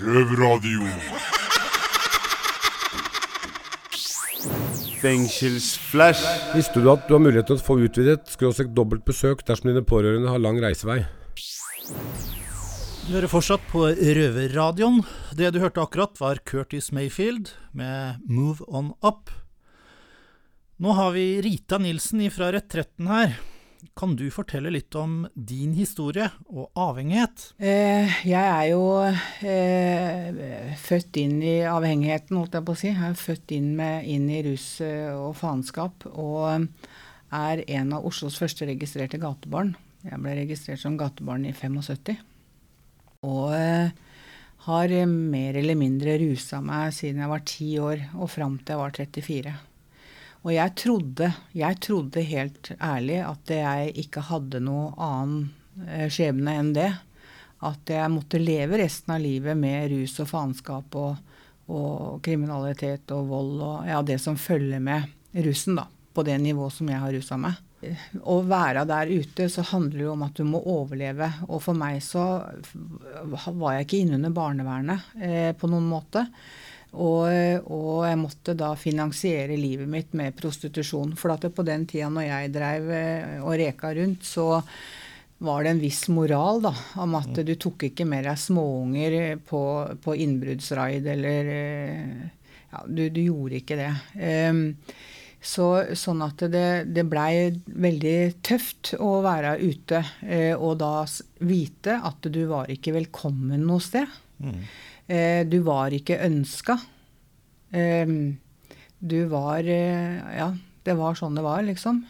Røverradio. 0.00 0.88
Fengselsflash. 5.00 6.24
Visste 6.56 6.80
du 6.80 6.88
at 6.92 7.04
du 7.04 7.14
har 7.18 7.22
mulighet 7.22 7.52
til 7.52 7.60
å 7.60 7.64
få 7.64 7.76
utvidet 7.84 8.32
skråstrek 8.32 8.72
dobbelt 8.76 9.04
besøk 9.04 9.44
dersom 9.44 9.74
dine 9.74 9.84
pårørende 9.84 10.32
har 10.32 10.40
lang 10.40 10.60
reisevei? 10.60 11.02
Du 13.06 13.14
hører 13.16 13.30
fortsatt 13.32 13.62
på 13.72 13.86
Røverradioen. 13.88 15.00
Det 15.34 15.48
du 15.54 15.58
hørte 15.62 15.82
akkurat, 15.82 16.18
var 16.20 16.38
Curtis 16.44 16.92
Mayfield 16.92 17.48
med 17.72 18.20
'Move 18.28 18.60
On 18.68 18.92
Up'. 19.00 19.32
Nå 20.76 20.92
har 20.92 21.10
vi 21.12 21.40
Rita 21.42 21.78
Nilsen 21.78 22.22
fra 22.30 22.52
Retretten 22.52 23.08
her. 23.08 23.38
Kan 23.96 24.14
du 24.16 24.30
fortelle 24.30 24.70
litt 24.70 24.94
om 24.94 25.26
din 25.34 25.72
historie 25.72 26.28
og 26.48 26.70
avhengighet? 26.76 27.54
Eh, 27.58 28.20
jeg 28.28 28.44
er 28.44 28.66
jo 28.70 28.84
eh, 29.00 30.76
født 30.76 31.16
inn 31.16 31.42
i 31.42 31.58
avhengigheten, 31.64 32.36
holdt 32.36 32.56
jeg 32.58 32.66
på 32.68 32.76
å 32.76 32.80
si. 32.80 32.90
Jeg 32.92 33.10
er 33.10 33.20
født 33.20 33.54
inn, 33.56 33.74
med, 33.76 34.04
inn 34.04 34.28
i 34.28 34.42
rus 34.44 34.80
eh, 34.84 35.08
og 35.16 35.36
faenskap. 35.40 36.04
Og 36.12 36.68
er 37.32 37.64
en 37.66 37.94
av 37.96 38.04
Oslos 38.04 38.36
første 38.40 38.68
registrerte 38.68 39.20
gatebarn. 39.20 39.74
Jeg 40.04 40.20
ble 40.20 40.36
registrert 40.44 40.80
som 40.80 41.00
gatebarn 41.00 41.48
i 41.48 41.52
75. 41.56 42.20
Og 43.20 43.50
eh, 43.52 43.90
har 44.64 44.92
mer 45.04 45.56
eller 45.60 45.76
mindre 45.76 46.14
rusa 46.22 46.62
meg 46.64 46.94
siden 46.96 47.20
jeg 47.20 47.28
var 47.28 47.42
ti 47.44 47.66
år 47.76 48.06
og 48.16 48.30
fram 48.32 48.54
til 48.56 48.72
jeg 48.72 48.80
var 48.80 48.94
34. 48.96 49.52
Og 50.40 50.52
jeg 50.54 50.74
trodde, 50.80 51.28
jeg 51.52 51.80
trodde 51.84 52.24
helt 52.24 52.70
ærlig 52.80 53.18
at 53.26 53.52
jeg 53.52 53.92
ikke 54.06 54.24
hadde 54.30 54.62
noe 54.64 54.94
annen 54.96 55.50
eh, 55.84 56.08
skjebne 56.08 56.56
enn 56.62 56.72
det. 56.78 56.88
At 57.60 57.92
jeg 57.92 58.08
måtte 58.08 58.40
leve 58.40 58.80
resten 58.80 59.12
av 59.12 59.20
livet 59.20 59.58
med 59.58 59.90
rus 59.92 60.16
og 60.24 60.30
faenskap 60.30 60.96
og, 60.96 61.18
og 61.68 62.22
kriminalitet 62.24 63.12
og 63.12 63.28
vold 63.28 63.58
og 63.60 63.90
ja, 63.90 64.00
det 64.00 64.16
som 64.24 64.40
følger 64.40 64.80
med 64.80 65.12
russen, 65.44 65.76
da. 65.76 65.84
På 66.16 66.24
det 66.24 66.40
nivået 66.40 66.72
som 66.72 66.88
jeg 66.88 67.04
har 67.04 67.12
rusa 67.12 67.36
meg. 67.36 67.60
Å 67.80 68.34
være 68.44 68.84
der 68.88 69.08
ute, 69.08 69.46
så 69.48 69.64
handler 69.70 69.96
det 69.96 70.04
jo 70.04 70.12
om 70.12 70.24
at 70.26 70.36
du 70.36 70.44
må 70.44 70.60
overleve. 70.68 71.30
Og 71.48 71.62
for 71.64 71.78
meg 71.78 72.02
så 72.04 72.24
var 73.24 73.76
jeg 73.76 73.86
ikke 73.86 74.02
innunder 74.04 74.34
barnevernet 74.36 75.14
eh, 75.20 75.52
på 75.56 75.70
noen 75.70 75.88
måte. 75.88 76.26
Og, 76.90 77.30
og, 77.70 78.00
jeg 78.08 78.18
måtte 78.18 78.56
da 78.58 78.72
finansiere 78.74 79.56
livet 79.56 79.88
mitt 79.88 80.16
med 80.18 80.34
prostitusjon. 80.36 81.14
For 81.18 81.32
at 81.32 81.46
det 81.46 81.54
på 81.56 81.64
den 81.66 81.86
tida 81.88 82.10
når 82.12 82.26
jeg 82.26 82.50
drev 82.56 82.90
eh, 82.96 83.38
og 83.40 83.54
reka 83.60 83.94
rundt, 83.96 84.26
så 84.26 84.50
var 85.40 85.64
det 85.64 85.72
en 85.72 85.80
viss 85.80 86.02
moral 86.12 86.60
da, 86.66 86.74
om 87.00 87.14
at 87.16 87.38
du 87.46 87.54
tok 87.56 87.86
ikke 87.88 88.04
med 88.04 88.26
deg 88.28 88.36
småunger 88.36 89.38
på, 89.48 89.62
på 90.04 90.16
innbruddsraid 90.26 91.08
eller 91.14 91.54
eh, 91.54 92.28
Ja, 92.70 92.84
du, 92.86 93.08
du 93.10 93.22
gjorde 93.24 93.56
ikke 93.56 93.78
det. 93.80 93.88
Um, 94.20 94.60
så, 95.40 95.66
sånn 95.96 96.20
at 96.24 96.42
det, 96.52 96.92
det 96.92 97.06
blei 97.08 97.48
veldig 97.64 98.42
tøft 98.44 98.92
å 99.00 99.20
være 99.24 99.56
ute, 99.62 100.02
eh, 100.28 100.52
og 100.52 100.76
da 100.82 101.06
vite 101.48 101.96
at 101.96 102.28
du 102.28 102.42
var 102.50 102.68
ikke 102.72 102.94
velkommen 102.98 103.64
noe 103.64 103.80
sted. 103.80 104.08
Mm. 104.44 104.60
Eh, 105.08 105.40
du 105.48 105.58
var 105.64 105.96
ikke 105.96 106.20
ønska. 106.26 106.76
Eh, 107.72 108.14
du 109.00 109.20
var 109.32 109.64
Ja, 109.64 110.50
det 110.84 110.96
var 110.98 111.16
sånn 111.16 111.38
det 111.38 111.44
var, 111.46 111.64
liksom. 111.64 112.02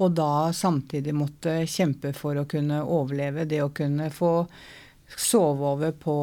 Og 0.00 0.14
da 0.16 0.48
samtidig 0.56 1.12
måtte 1.12 1.58
kjempe 1.68 2.14
for 2.16 2.40
å 2.40 2.48
kunne 2.48 2.80
overleve. 2.80 3.44
Det 3.44 3.60
å 3.60 3.72
kunne 3.76 4.08
få 4.08 4.46
sove 5.18 5.64
over 5.72 5.94
på, 5.96 6.14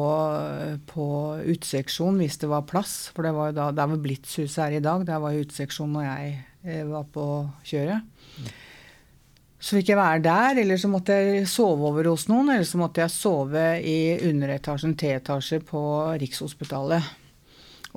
på 0.88 1.08
uteseksjon 1.44 2.16
hvis 2.22 2.38
det 2.40 2.48
var 2.50 2.64
plass. 2.68 3.10
For 3.14 3.26
det 3.26 3.34
var 3.36 3.50
jo 3.50 3.58
da, 3.58 3.68
der 3.76 3.90
hvor 3.90 4.00
Blitzhuset 4.04 4.62
her 4.64 4.78
i 4.78 4.84
dag. 4.84 5.04
Der 5.08 5.20
var 5.22 5.34
jo 5.34 5.44
uteseksjon 5.44 5.92
når 5.92 6.06
jeg 6.06 6.32
eh, 6.64 6.82
var 6.88 7.04
på 7.12 7.26
kjøret. 7.68 8.48
Så 9.58 9.74
fikk 9.74 9.90
jeg 9.90 9.98
være 9.98 10.22
der, 10.22 10.60
eller 10.62 10.78
så 10.78 10.88
måtte 10.90 11.16
jeg 11.18 11.46
sove 11.50 11.88
over 11.90 12.06
hos 12.12 12.28
noen. 12.30 12.52
Eller 12.54 12.68
så 12.68 12.78
måtte 12.80 13.02
jeg 13.02 13.14
sove 13.14 13.64
i 13.82 13.98
underetasjen, 14.28 14.94
T-etasje 14.98 15.60
på 15.66 15.82
Rikshospitalet. 16.22 17.16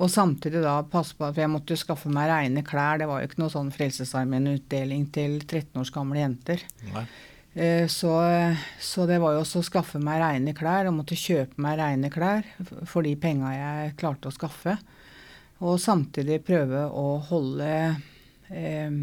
Og 0.02 0.10
samtidig 0.10 0.62
da 0.64 0.80
passe 0.88 1.14
på 1.14 1.28
at 1.28 1.38
jeg 1.38 1.50
måtte 1.52 1.76
skaffe 1.78 2.10
meg 2.10 2.30
reine 2.32 2.64
klær. 2.66 2.98
Det 2.98 3.06
var 3.06 3.22
jo 3.22 3.28
ikke 3.28 3.42
noe 3.44 3.52
sånn 3.52 3.70
Frelsesarmeen-utdeling 3.74 5.06
til 5.14 5.38
13 5.44 5.78
års 5.82 5.92
gamle 5.94 6.18
jenter. 6.24 6.64
Nei. 6.90 7.04
Så, 7.52 8.10
så, 8.80 9.04
det 9.04 9.18
var 9.20 9.34
jo 9.34 9.42
også 9.42 9.60
å 9.60 9.66
skaffe 9.66 9.98
meg 10.00 10.22
reine 10.22 10.54
klær, 10.56 10.86
og 10.88 10.94
måtte 10.96 11.18
kjøpe 11.20 11.60
meg 11.60 11.74
reine 11.76 12.08
klær 12.08 12.46
for 12.88 13.04
de 13.04 13.12
penga 13.20 13.50
jeg 13.52 13.90
klarte 14.00 14.30
å 14.30 14.32
skaffe. 14.32 14.78
Og 15.62 15.76
samtidig 15.78 16.40
prøve 16.46 16.86
å 16.88 17.18
holde 17.28 17.68
eh, 18.48 18.96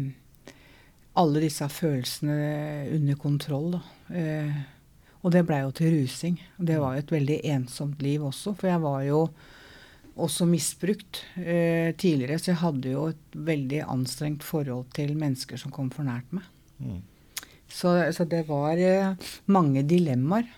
alle 1.20 1.42
disse 1.42 1.68
følelsene 1.72 2.90
under 2.96 3.18
kontroll. 3.20 3.78
Eh, 4.12 4.58
og 5.20 5.32
det 5.34 5.44
blei 5.48 5.62
jo 5.62 5.72
til 5.76 5.94
rusing. 5.98 6.36
Det 6.56 6.76
var 6.80 6.96
jo 6.96 7.04
et 7.04 7.14
veldig 7.16 7.40
ensomt 7.54 8.04
liv 8.04 8.24
også, 8.24 8.54
for 8.56 8.70
jeg 8.72 8.82
var 8.84 9.02
jo 9.06 9.24
også 10.20 10.44
misbrukt 10.48 11.22
eh, 11.38 11.96
tidligere, 11.96 12.36
så 12.40 12.50
jeg 12.52 12.60
hadde 12.60 12.92
jo 12.92 13.06
et 13.12 13.36
veldig 13.48 13.84
anstrengt 13.88 14.44
forhold 14.44 14.90
til 14.96 15.14
mennesker 15.16 15.60
som 15.60 15.72
kom 15.72 15.88
for 15.94 16.04
nært 16.04 16.28
meg. 16.36 16.48
Mm. 16.80 17.00
Så, 17.70 18.12
så, 18.12 18.24
det 18.24 18.42
var 18.48 18.76
eh, 18.76 19.12
mange 19.46 19.82
dilemmaer. 19.86 20.48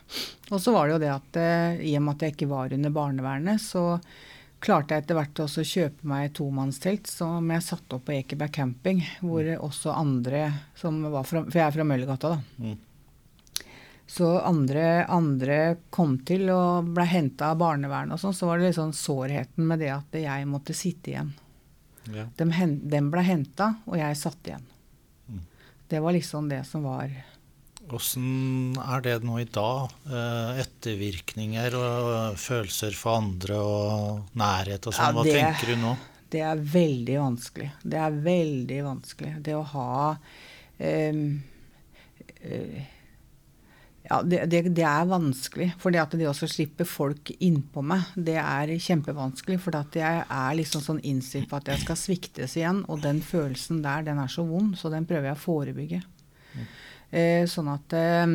Og 0.51 0.61
så 0.61 0.73
var 0.73 0.89
det 0.89 0.95
jo 0.95 1.03
det 1.03 1.11
at 1.13 1.41
eh, 1.41 1.83
i 1.91 1.97
og 1.99 2.07
med 2.07 2.17
at 2.17 2.25
jeg 2.25 2.37
ikke 2.37 2.53
var 2.53 2.73
under 2.73 2.95
barnevernet, 2.95 3.61
så 3.61 4.01
klarte 4.63 4.95
jeg 4.95 5.05
etter 5.05 5.19
hvert 5.19 5.43
også 5.45 5.63
å 5.63 5.69
kjøpe 5.69 6.09
meg 6.09 6.33
tomannstelt 6.39 7.11
som 7.11 7.51
jeg 7.51 7.67
satte 7.67 7.99
opp 7.99 8.07
på 8.07 8.15
Ekeberg 8.17 8.55
camping, 8.55 9.03
hvor 9.21 9.49
også 9.59 9.95
andre 9.97 10.47
som 10.79 11.03
var 11.03 11.27
fra 11.27 11.45
For 11.49 11.59
jeg 11.59 11.67
er 11.67 11.77
fra 11.77 11.87
Møllergata, 11.89 12.37
da. 12.37 12.41
Mm. 12.63 12.81
så 14.07 14.29
andre, 14.39 14.85
andre 15.11 15.59
kom 15.91 16.19
til 16.27 16.49
og 16.55 16.93
ble 16.95 17.07
henta 17.11 17.53
av 17.53 17.61
barnevernet 17.63 18.17
og 18.17 18.23
sånn, 18.23 18.37
så 18.37 18.49
var 18.49 18.61
det 18.61 18.71
litt 18.71 18.79
sånn 18.79 18.97
sårheten 18.97 19.67
med 19.67 19.83
det 19.83 19.93
at 19.95 20.21
jeg 20.23 20.51
måtte 20.51 20.77
sitte 20.77 21.15
igjen. 21.15 21.33
Ja. 22.13 22.27
De, 22.37 22.49
hen, 22.57 22.79
ble 22.87 23.23
henta, 23.27 23.75
og 23.87 23.99
jeg 23.99 24.19
satt 24.19 24.49
igjen. 24.49 24.65
Det 25.93 26.01
var 26.01 26.15
liksom 26.17 26.49
det 26.49 26.63
som 26.65 26.87
var 26.89 27.11
Åssen 27.93 28.77
er 28.81 29.03
det 29.05 29.19
nå 29.27 29.35
i 29.43 29.45
dag? 29.53 29.91
Eh, 30.07 30.61
ettervirkninger 30.63 31.75
og 31.77 32.39
følelser 32.41 32.95
for 32.97 33.19
andre 33.19 33.59
og 33.61 34.39
nærhet 34.39 34.87
og 34.89 34.95
sånn. 34.97 35.11
Ja, 35.11 35.13
Hva 35.19 35.25
det- 35.27 35.35
tenker 35.37 35.73
du 35.75 35.77
nå? 35.83 35.91
Det 36.33 36.41
er 36.41 36.57
veldig 36.57 37.19
vanskelig. 37.21 37.69
Det 37.85 37.99
er 38.01 38.11
veldig 38.25 38.79
vanskelig. 38.87 39.33
Det 39.43 39.53
å 39.59 39.67
ha 39.75 40.17
um, 40.79 41.43
eh, 42.41 42.87
Ja, 44.13 44.19
det, 44.23 44.43
det, 44.53 44.61
det 44.77 44.85
er 44.85 45.07
vanskelig. 45.09 45.71
For 45.81 45.95
det 45.95 46.03
at 46.03 46.13
det 46.21 46.27
også 46.29 46.45
slipper 46.51 46.85
folk 46.85 47.31
innpå 47.41 47.81
meg, 47.87 48.11
det 48.13 48.37
er 48.37 48.75
kjempevanskelig. 48.77 49.57
For 49.63 49.79
jeg 49.97 50.25
er 50.27 50.57
liksom 50.59 50.83
sånn 50.85 50.99
innstilt 51.01 51.49
på 51.49 51.57
at 51.57 51.71
jeg 51.73 51.81
skal 51.81 51.97
sviktes 51.97 52.59
igjen. 52.59 52.83
Og 52.93 53.01
den 53.01 53.23
følelsen 53.25 53.81
der, 53.85 54.05
den 54.05 54.21
er 54.21 54.29
så 54.29 54.45
vond, 54.45 54.75
så 54.77 54.93
den 54.93 55.07
prøver 55.09 55.31
jeg 55.31 55.39
å 55.39 55.45
forebygge. 55.47 56.03
Eh, 57.13 57.47
sånn 57.49 57.71
at 57.73 57.93
eh, 57.97 58.35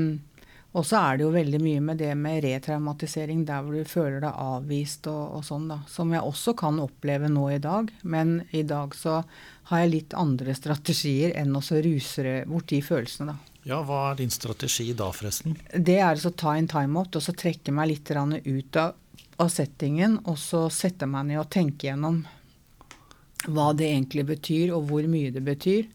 Og 0.78 0.84
så 0.86 0.98
er 1.00 1.18
det 1.18 1.26
jo 1.26 1.30
veldig 1.34 1.60
mye 1.62 1.82
med 1.82 2.02
det 2.02 2.12
med 2.18 2.42
retraumatisering, 2.46 3.44
der 3.46 3.62
hvor 3.62 3.78
du 3.78 3.90
føler 3.90 4.20
deg 4.22 4.42
avvist 4.48 5.06
og, 5.10 5.38
og 5.38 5.46
sånn, 5.46 5.70
da. 5.70 5.78
Som 5.90 6.16
jeg 6.16 6.26
også 6.26 6.56
kan 6.58 6.82
oppleve 6.82 7.30
nå 7.30 7.52
i 7.54 7.62
dag. 7.62 7.94
Men 8.02 8.40
i 8.50 8.66
dag 8.66 8.98
så 8.98 9.20
har 9.70 9.84
jeg 9.84 9.94
litt 9.94 10.18
andre 10.18 10.58
strategier 10.58 11.38
enn 11.38 11.54
å 11.54 11.62
ruse 11.62 12.40
bort 12.50 12.74
de 12.74 12.82
følelsene, 12.82 13.38
da. 13.38 13.57
Ja, 13.68 13.82
hva 13.84 14.12
er 14.12 14.22
din 14.22 14.32
strategi 14.32 14.94
da, 14.96 15.10
forresten? 15.12 15.58
Det 15.76 15.98
er 16.00 16.16
å 16.16 16.32
ta 16.32 16.56
en 16.56 16.70
timeout 16.72 17.20
og 17.20 17.24
så 17.24 17.36
trekke 17.36 17.74
meg 17.76 17.92
litt 17.92 18.12
ut 18.16 18.80
av, 18.80 18.96
av 19.44 19.52
settingen, 19.52 20.22
og 20.24 20.40
så 20.40 20.70
sette 20.72 21.10
meg 21.10 21.28
ned 21.28 21.42
og 21.42 21.50
tenke 21.52 21.90
gjennom 21.90 22.22
hva 23.48 23.68
det 23.78 23.90
egentlig 23.92 24.24
betyr, 24.28 24.72
og 24.76 24.88
hvor 24.90 25.06
mye 25.12 25.34
det 25.36 25.44
betyr. 25.46 25.86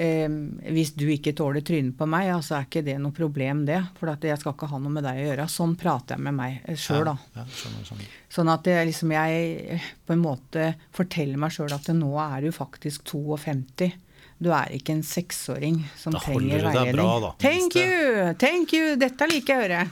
Eh, 0.00 0.26
hvis 0.72 0.94
du 0.96 1.06
ikke 1.12 1.34
tåler 1.36 1.64
trynet 1.66 1.96
på 1.98 2.08
meg, 2.08 2.26
ja, 2.30 2.40
så 2.44 2.56
er 2.56 2.66
ikke 2.66 2.82
det 2.88 2.96
noe 3.00 3.14
problem, 3.14 3.62
det. 3.68 3.78
For 4.00 4.12
at 4.12 4.24
jeg 4.24 4.40
skal 4.40 4.56
ikke 4.56 4.70
ha 4.72 4.80
noe 4.80 4.96
med 4.96 5.04
deg 5.06 5.20
å 5.20 5.26
gjøre. 5.28 5.48
Sånn 5.52 5.76
prater 5.80 6.16
jeg 6.16 6.24
med 6.26 6.38
meg 6.40 6.76
sjøl, 6.80 7.04
da. 7.12 7.16
Ja, 7.36 7.46
skjønner, 7.46 7.88
skjønner. 7.88 8.12
Sånn 8.32 8.52
at 8.52 8.70
jeg, 8.72 8.90
liksom, 8.90 9.14
jeg 9.16 9.80
på 10.08 10.16
en 10.16 10.24
måte 10.24 10.70
forteller 10.96 11.40
meg 11.40 11.54
sjøl 11.54 11.76
at 11.76 11.92
nå 11.96 12.14
er 12.24 12.48
du 12.48 12.54
faktisk 12.56 13.12
52. 13.12 13.92
Du 14.40 14.48
er 14.56 14.70
ikke 14.72 14.94
en 14.94 15.02
seksåring 15.04 15.82
som 16.00 16.14
Da 16.14 16.20
trenger 16.24 16.62
veiledning. 16.64 16.96
bra, 16.96 17.18
da, 17.20 17.30
Thank 17.42 17.74
you! 17.76 18.30
Thank 18.40 18.72
you! 18.72 18.94
Dette 18.96 19.26
liker 19.28 19.52
jeg 19.52 19.60
å 19.60 19.64
høre. 19.66 19.82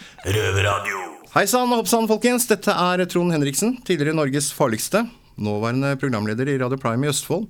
Hei 1.34 1.44
sann 1.46 1.68
og 1.68 1.82
hopp 1.82 1.90
sann, 1.90 2.08
folkens. 2.08 2.48
Dette 2.48 2.72
er 2.72 3.04
Trond 3.12 3.34
Henriksen, 3.36 3.76
tidligere 3.84 4.16
Norges 4.16 4.48
farligste. 4.56 5.04
Nåværende 5.40 5.92
programleder 6.00 6.48
i 6.48 6.56
Radio 6.60 6.80
Prime 6.80 7.04
i 7.04 7.12
Østfold. 7.12 7.46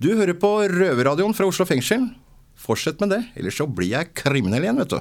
Du 0.00 0.12
hører 0.14 0.38
på 0.38 0.52
Røverradioen 0.70 1.34
fra 1.34 1.50
Oslo 1.50 1.66
fengsel. 1.68 2.06
Fortsett 2.60 3.02
med 3.02 3.10
det, 3.16 3.20
ellers 3.34 3.58
så 3.58 3.66
blir 3.66 3.90
jeg 3.96 4.14
kriminell 4.22 4.62
igjen, 4.68 4.78
vet 4.84 4.94
du. 4.94 5.00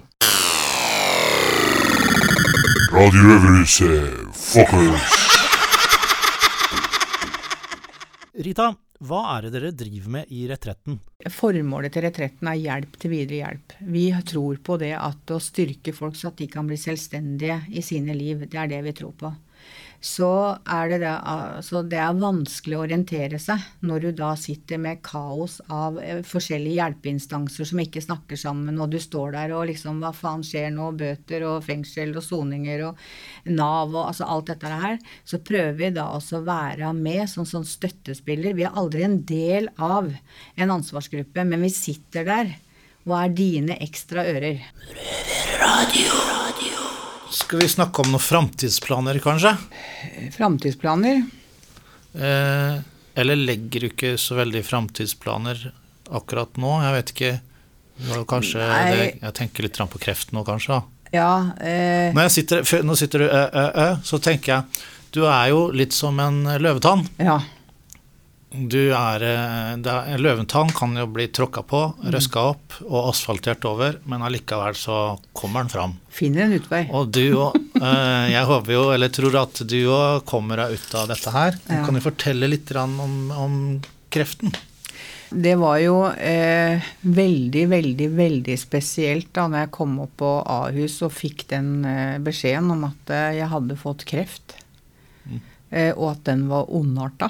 Radio 2.89 3.21
Røverhuset, 3.29 4.33
fuckers. 4.33 5.17
Rita, 8.39 8.71
hva 8.99 9.19
er 9.37 9.45
det 9.45 9.53
dere 9.53 9.69
driver 9.79 10.11
med 10.11 10.31
i 10.35 10.41
Retretten? 10.49 10.97
Formålet 11.31 11.93
til 11.95 12.03
retretten 12.03 12.49
er 12.51 12.57
hjelp 12.59 12.97
til 12.99 13.13
videre 13.13 13.37
hjelp. 13.37 13.75
Vi 13.95 14.03
tror 14.27 14.59
på 14.59 14.75
det 14.81 14.91
at 14.97 15.31
å 15.31 15.37
styrke 15.39 15.93
folk 15.95 16.17
så 16.19 16.33
at 16.33 16.41
de 16.41 16.49
kan 16.51 16.67
bli 16.67 16.75
selvstendige 16.79 17.61
i 17.71 17.83
sine 17.85 18.15
liv. 18.17 18.43
Det 18.43 18.59
er 18.59 18.67
det 18.73 18.81
vi 18.89 18.95
tror 18.97 19.13
på. 19.15 19.31
Så 19.99 20.29
er 20.63 20.89
det, 20.93 21.01
det, 21.03 21.11
altså 21.11 21.81
det 21.83 21.97
er 21.99 22.15
vanskelig 22.15 22.77
å 22.77 22.83
orientere 22.85 23.39
seg 23.41 23.65
når 23.83 24.05
du 24.05 24.09
da 24.21 24.29
sitter 24.39 24.79
med 24.79 25.01
kaos 25.03 25.57
av 25.67 25.97
eh, 25.99 26.21
forskjellige 26.23 26.77
hjelpeinstanser 26.77 27.67
som 27.67 27.81
ikke 27.83 28.03
snakker 28.05 28.39
sammen, 28.39 28.79
og 28.79 28.93
du 28.93 28.99
står 29.03 29.35
der 29.35 29.55
og 29.57 29.67
liksom 29.67 29.99
Hva 29.99 30.13
faen 30.15 30.45
skjer 30.45 30.71
nå? 30.71 30.93
Bøter 30.99 31.43
og 31.49 31.65
fengsel 31.67 32.15
og 32.15 32.23
soninger 32.23 32.85
og 32.87 33.03
Nav 33.51 33.91
og 33.91 34.05
altså 34.05 34.29
alt 34.31 34.53
dette 34.53 34.71
her. 34.71 34.97
Så 35.27 35.41
prøver 35.43 35.75
vi 35.81 35.91
da 35.99 36.07
også 36.15 36.39
å 36.39 36.47
være 36.47 36.93
med 36.95 37.27
som 37.31 37.47
sånn 37.47 37.67
støttespiller. 37.67 38.55
Vi 38.55 38.65
er 38.69 38.79
aldri 38.79 39.03
en 39.03 39.19
del 39.27 39.67
av 39.75 40.07
en 40.55 40.75
ansvarsgruppe, 40.79 41.43
men 41.43 41.67
vi 41.67 41.73
sitter 41.75 42.27
der. 42.27 42.55
Hva 43.03 43.25
er 43.25 43.35
dine 43.35 43.75
ekstra 43.83 44.23
ører? 44.31 44.63
Skal 47.49 47.63
vi 47.63 47.67
snakke 47.67 48.03
om 48.03 48.11
noen 48.13 48.21
framtidsplaner, 48.21 49.17
kanskje? 49.25 49.55
Framtidsplaner? 50.35 51.23
Eh, 52.13 52.75
eller 53.17 53.39
legger 53.39 53.81
du 53.81 53.87
ikke 53.87 54.11
så 54.21 54.35
veldig 54.37 54.61
framtidsplaner 54.67 55.63
akkurat 56.13 56.59
nå? 56.61 56.75
Jeg 56.83 56.93
vet 56.93 57.13
ikke. 57.15 57.31
Kanskje 58.29 58.67
det, 58.69 59.07
jeg 59.23 59.35
tenker 59.39 59.65
litt 59.65 59.81
på 59.81 60.03
kreft 60.05 60.29
nå, 60.29 60.43
kanskje. 60.45 60.77
Ja, 61.09 61.31
eh, 61.57 62.13
Når 62.13 62.27
jeg 62.27 62.35
sitter, 62.37 62.85
nå 62.85 62.99
sitter 63.01 63.25
du 63.25 63.25
ø, 63.25 63.41
ø, 63.49 63.65
ø, 63.81 63.89
så 64.05 64.21
tenker 64.21 64.53
jeg 64.53 64.85
du 65.17 65.23
er 65.25 65.49
jo 65.49 65.71
litt 65.73 65.97
som 65.97 66.21
en 66.21 66.43
løvetann. 66.61 67.07
ja. 67.17 67.39
Du 68.49 68.89
er, 68.95 69.23
eh, 69.23 69.73
er, 69.77 70.07
en 70.13 70.23
løvetann 70.23 70.71
kan 70.73 70.95
jo 70.97 71.05
bli 71.13 71.27
tråkka 71.29 71.61
på, 71.69 71.81
røska 72.13 72.45
opp 72.53 72.79
og 72.87 73.11
asfaltert 73.11 73.65
over, 73.69 73.99
men 74.09 74.25
allikevel 74.25 74.77
så 74.77 75.19
kommer 75.37 75.65
den 75.67 75.73
fram. 75.73 75.93
Finner 76.09 76.47
en 76.47 76.55
utvei. 76.57 76.85
Og 76.89 77.11
du 77.13 77.25
òg. 77.37 77.59
Jeg 77.79 78.47
håper 78.49 78.73
jo, 78.73 78.87
eller 78.95 79.13
tror 79.13 79.37
at 79.43 79.61
du 79.69 79.77
òg 79.93 80.25
kommer 80.27 80.63
deg 80.63 80.79
ut 80.79 80.97
av 80.97 81.11
dette 81.13 81.35
her. 81.35 81.61
Ja. 81.69 81.83
kan 81.85 81.95
du 81.95 82.01
fortelle 82.03 82.49
litt 82.49 82.73
om, 82.75 82.97
om 83.31 83.61
kreften. 84.09 84.51
Det 85.29 85.55
var 85.61 85.77
jo 85.77 85.97
eh, 86.09 86.81
veldig, 87.01 87.65
veldig, 87.69 88.07
veldig 88.17 88.55
spesielt 88.57 89.29
da 89.37 89.45
når 89.45 89.65
jeg 89.65 89.71
kom 89.75 89.99
opp 90.01 90.15
på 90.17 90.31
Ahus 90.41 90.95
og 91.05 91.13
fikk 91.13 91.45
den 91.51 91.85
eh, 91.85 92.17
beskjeden 92.23 92.71
om 92.73 92.87
at 92.87 93.13
eh, 93.13 93.35
jeg 93.37 93.51
hadde 93.51 93.77
fått 93.77 94.07
kreft, 94.09 94.57
eh, 95.69 95.93
og 95.93 96.07
at 96.15 96.23
den 96.31 96.47
var 96.49 96.71
ondarta. 96.73 97.29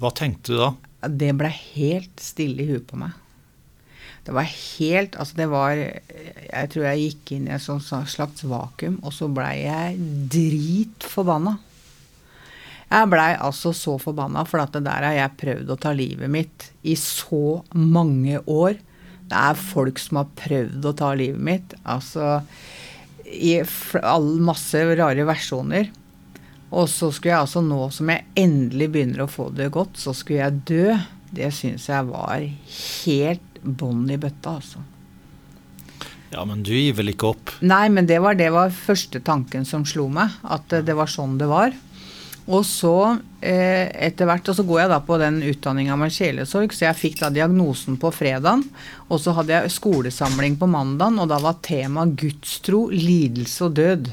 Hva 0.00 0.10
tenkte 0.12 0.52
du 0.52 0.60
da? 0.60 0.72
Det 1.06 1.30
ble 1.38 1.50
helt 1.52 2.20
stille 2.22 2.64
i 2.64 2.68
huet 2.70 2.86
på 2.88 2.98
meg. 3.00 3.14
Det 4.26 4.34
var 4.34 4.48
helt 4.50 5.14
Altså, 5.22 5.36
det 5.38 5.46
var 5.52 5.76
Jeg 5.78 6.70
tror 6.72 6.88
jeg 6.88 7.04
gikk 7.04 7.32
inn 7.36 7.46
i 7.46 7.54
et 7.54 7.62
slags 7.62 8.42
vakuum, 8.42 8.98
og 9.06 9.14
så 9.14 9.28
blei 9.30 9.60
jeg 9.62 10.00
dritforbanna. 10.32 11.56
Jeg 12.86 13.10
blei 13.10 13.30
altså 13.42 13.72
så 13.74 13.96
forbanna, 13.98 14.44
for 14.46 14.62
at 14.62 14.74
det 14.76 14.84
der 14.86 15.06
har 15.08 15.16
jeg 15.16 15.38
prøvd 15.42 15.72
å 15.74 15.78
ta 15.82 15.92
livet 15.96 16.30
mitt 16.30 16.68
i 16.86 16.94
så 16.98 17.60
mange 17.74 18.38
år. 18.46 18.78
Det 19.26 19.38
er 19.42 19.58
folk 19.58 19.98
som 19.98 20.20
har 20.20 20.34
prøvd 20.38 20.86
å 20.86 20.94
ta 20.98 21.12
livet 21.18 21.42
mitt. 21.42 21.74
Altså 21.82 22.42
i 23.26 23.56
all 24.06 24.36
masse 24.46 24.82
rare 24.98 25.26
versjoner. 25.26 25.90
Og 26.74 26.88
så 26.90 27.12
skulle 27.14 27.34
jeg 27.34 27.44
altså 27.44 27.62
nå 27.62 27.86
som 27.94 28.10
jeg 28.10 28.26
endelig 28.38 28.90
begynner 28.94 29.24
å 29.24 29.30
få 29.30 29.50
det 29.54 29.70
godt, 29.74 30.00
så 30.00 30.14
skulle 30.16 30.42
jeg 30.42 30.62
dø. 30.66 30.96
Det 31.36 31.50
syns 31.54 31.86
jeg 31.90 32.08
var 32.08 32.42
helt 32.42 33.60
bånn 33.62 34.06
i 34.10 34.18
bøtta, 34.20 34.58
altså. 34.58 34.82
Ja, 36.34 36.42
men 36.44 36.64
du 36.66 36.72
gir 36.74 36.96
vel 36.98 37.12
ikke 37.12 37.30
opp? 37.32 37.54
Nei, 37.64 37.86
men 37.92 38.08
det 38.08 38.18
var, 38.22 38.36
det 38.38 38.50
var 38.54 38.74
første 38.74 39.22
tanken 39.24 39.66
som 39.66 39.86
slo 39.86 40.08
meg. 40.12 40.34
At 40.42 40.74
eh, 40.74 40.84
det 40.84 40.96
var 40.98 41.10
sånn 41.10 41.38
det 41.40 41.48
var. 41.50 41.74
Og 42.46 42.62
så 42.66 43.16
eh, 43.40 43.88
etter 44.06 44.28
hvert, 44.28 44.46
og 44.50 44.54
så 44.58 44.64
går 44.66 44.80
jeg 44.84 44.90
da 44.92 45.00
på 45.02 45.16
den 45.18 45.40
utdanninga 45.42 45.96
med 45.98 46.14
sjelesorg, 46.14 46.74
så 46.74 46.86
jeg 46.86 46.98
fikk 46.98 47.18
da 47.22 47.30
diagnosen 47.34 47.96
på 47.98 48.12
fredagen. 48.14 48.62
Og 49.10 49.22
så 49.22 49.34
hadde 49.38 49.54
jeg 49.54 49.74
skolesamling 49.74 50.58
på 50.60 50.68
mandagen, 50.70 51.18
og 51.22 51.30
da 51.32 51.40
var 51.42 51.58
tema 51.66 52.06
gudstro, 52.06 52.86
lidelse 52.92 53.66
og 53.66 53.78
død. 53.80 54.12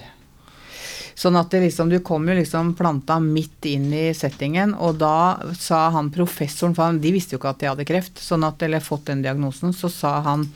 Sånn 1.16 1.38
at 1.38 1.52
det 1.54 1.62
liksom, 1.66 1.92
du 1.92 2.00
kom 2.06 2.26
jo 2.28 2.36
liksom 2.38 2.74
planta 2.78 3.20
midt 3.22 3.68
inn 3.70 3.90
i 3.94 4.06
settingen, 4.18 4.74
og 4.74 4.98
da 5.02 5.38
sa 5.60 5.86
han 5.94 6.12
professoren, 6.14 6.74
for 6.74 6.88
han, 6.88 7.02
de 7.04 7.14
visste 7.14 7.36
jo 7.36 7.42
ikke 7.42 7.52
at 7.54 7.62
de 7.62 7.70
hadde 7.70 7.88
kreft, 7.90 8.22
sånn 8.22 8.46
at, 8.48 8.62
eller 8.66 8.84
fått 8.84 9.08
den 9.12 9.22
diagnosen, 9.26 9.76
så 9.78 9.92
sa 9.94 10.16
han 10.26 10.48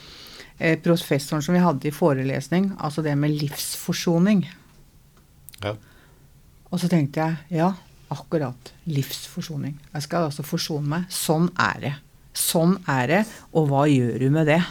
eh, 0.57 0.79
professoren 0.81 1.45
som 1.45 1.57
vi 1.57 1.63
hadde 1.63 1.89
i 1.89 1.93
forelesning, 1.93 2.71
altså 2.77 3.05
det 3.05 3.13
med 3.19 3.35
livsforsoning. 3.37 4.47
Ja. 5.61 5.75
Og 6.71 6.81
så 6.81 6.89
tenkte 6.91 7.23
jeg 7.23 7.61
ja, 7.61 7.71
akkurat. 8.13 8.73
Livsforsoning. 8.89 9.77
Jeg 9.93 10.05
skal 10.05 10.27
altså 10.27 10.45
forsone 10.45 10.89
meg. 10.89 11.07
Sånn 11.13 11.49
er 11.53 11.79
det. 11.83 11.93
Sånn 12.37 12.75
er 12.89 13.07
det. 13.11 13.23
Og 13.53 13.69
hva 13.71 13.85
gjør 13.89 14.19
du 14.25 14.29
med 14.33 14.49
det? 14.49 14.61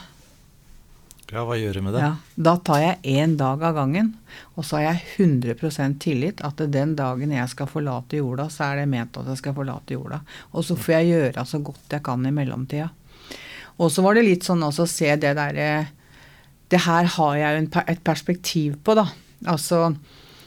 Ja, 1.32 1.42
hva 1.42 1.56
gjør 1.58 1.78
du 1.78 1.82
med 1.82 1.96
det? 1.96 2.04
Ja, 2.04 2.12
da 2.38 2.52
tar 2.62 2.78
jeg 2.82 3.16
én 3.18 3.34
dag 3.38 3.62
av 3.66 3.74
gangen, 3.74 4.12
og 4.54 4.66
så 4.66 4.78
har 4.78 4.84
jeg 4.92 5.26
100% 5.26 5.98
tillit 6.02 6.42
at 6.46 6.60
den 6.70 6.94
dagen 6.98 7.34
jeg 7.34 7.50
skal 7.50 7.70
forlate 7.70 8.20
jorda, 8.20 8.46
så 8.52 8.68
er 8.68 8.82
det 8.82 8.90
ment 8.92 9.18
at 9.18 9.32
jeg 9.32 9.40
skal 9.42 9.56
forlate 9.56 9.96
jorda. 9.96 10.20
Og 10.54 10.68
så 10.68 10.78
får 10.78 10.98
jeg 11.00 11.10
gjøre 11.10 11.46
så 11.50 11.60
godt 11.66 11.98
jeg 11.98 12.04
kan 12.06 12.28
i 12.28 12.34
mellomtida. 12.34 12.92
Og 13.82 13.90
så 13.92 14.04
var 14.06 14.16
det 14.16 14.28
litt 14.28 14.46
sånn 14.46 14.62
også 14.64 14.86
å 14.86 14.90
se 14.90 15.10
det 15.20 15.34
derre 15.36 15.70
det 16.72 16.82
her 16.82 17.06
har 17.16 17.34
jeg 17.38 17.56
jo 17.56 17.82
et 17.86 18.00
perspektiv 18.06 18.78
på, 18.82 18.96
da. 18.98 19.06
Altså 19.46 19.92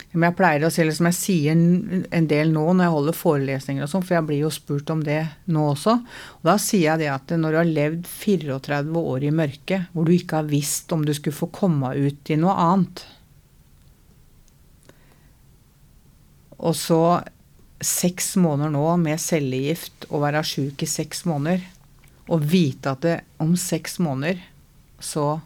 som 0.10 0.24
jeg 0.25 0.36
pleier 0.39 0.66
å 0.66 0.72
si, 0.74 0.82
eller 0.82 0.96
som 0.98 1.08
jeg 1.10 1.18
sier 1.20 1.54
en 1.54 2.28
del 2.30 2.50
nå 2.54 2.63
når 2.66 2.88
jeg 2.88 2.94
holder 2.96 3.18
forelesninger 3.18 3.86
og 3.86 3.92
sånn, 3.92 4.06
for 4.08 4.18
jeg 4.18 4.25
blir 4.25 4.42
jo 4.42 4.50
spurt 4.54 4.89
om 4.89 5.04
det 5.06 5.20
nå 5.54 5.68
også. 5.75 5.94
Og 6.39 6.50
da 6.50 6.56
sier 6.62 6.88
jeg 6.88 7.04
det 7.04 7.12
at 7.13 7.34
når 7.38 7.54
du 7.54 7.60
har 7.60 7.70
levd 7.70 8.10
34 8.10 9.04
år 9.04 9.28
i 9.28 9.34
mørket, 9.42 9.92
hvor 9.94 10.10
du 10.10 10.16
ikke 10.16 10.42
har 10.42 10.50
visst 10.50 10.89
om 10.96 11.06
du 11.06 11.13
skulle 11.13 11.38
få 11.38 11.51
komme 11.54 11.94
ut 11.94 12.34
i 12.34 12.39
noe 12.42 12.58
annet, 12.58 13.06
og 16.60 16.74
så 16.75 17.01
seks 17.80 18.34
måneder 18.42 18.74
nå 18.74 18.84
med 19.00 19.22
cellegift 19.24 20.10
og 20.10 20.25
være 20.25 20.42
sjuk 20.44 20.82
i 20.84 20.89
seks 20.89 21.24
måneder, 21.30 21.62
og 22.30 22.44
vite 22.50 22.92
at 22.92 23.06
det, 23.06 23.16
om 23.42 23.56
seks 23.58 23.98
måneder 24.04 24.42
så 25.01 25.39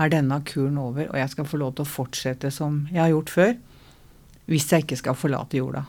er 0.00 0.10
denne 0.10 0.40
kuren 0.48 0.78
over, 0.80 1.10
og 1.10 1.18
jeg 1.20 1.30
skal 1.34 1.46
få 1.46 1.60
lov 1.60 1.76
til 1.76 1.84
å 1.84 1.92
fortsette 1.92 2.50
som 2.54 2.84
jeg 2.88 3.02
har 3.02 3.12
gjort 3.12 3.34
før, 3.34 3.52
hvis 4.50 4.66
jeg 4.72 4.84
ikke 4.84 4.98
skal 5.00 5.14
forlate 5.18 5.58
jorda. 5.60 5.84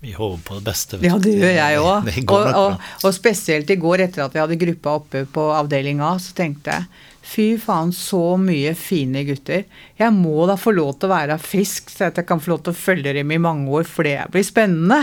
Vi 0.00 0.12
håper 0.14 0.42
på 0.46 0.54
det 0.60 0.64
beste. 0.68 0.98
Ja, 1.02 1.16
det 1.18 1.32
gjør 1.34 1.54
jeg 1.56 1.78
òg. 1.82 2.08
Og, 2.30 2.48
og, 2.54 2.82
og 3.02 3.14
spesielt 3.16 3.70
i 3.74 3.76
går, 3.82 4.04
etter 4.04 4.22
at 4.28 4.34
vi 4.36 4.38
hadde 4.38 4.58
gruppa 4.60 4.92
oppe 5.00 5.24
på 5.34 5.46
avdeling 5.56 5.98
A, 6.06 6.12
så 6.22 6.36
tenkte 6.38 6.70
jeg 6.76 6.86
fy 7.28 7.46
faen, 7.60 7.90
så 7.92 8.20
mye 8.40 8.70
fine 8.78 9.24
gutter. 9.26 9.64
Jeg 9.98 10.14
må 10.14 10.46
da 10.48 10.54
få 10.56 10.70
lov 10.76 10.94
til 11.00 11.10
å 11.10 11.16
være 11.16 11.38
frisk, 11.42 11.90
så 11.90 12.06
at 12.12 12.20
jeg 12.22 12.28
kan 12.30 12.40
få 12.40 12.54
lov 12.54 12.62
til 12.68 12.76
å 12.76 12.78
følge 12.78 13.16
dem 13.18 13.34
i 13.34 13.40
mange 13.42 13.66
år, 13.74 13.90
for 13.90 14.06
det 14.06 14.14
blir 14.32 14.46
spennende. 14.46 15.00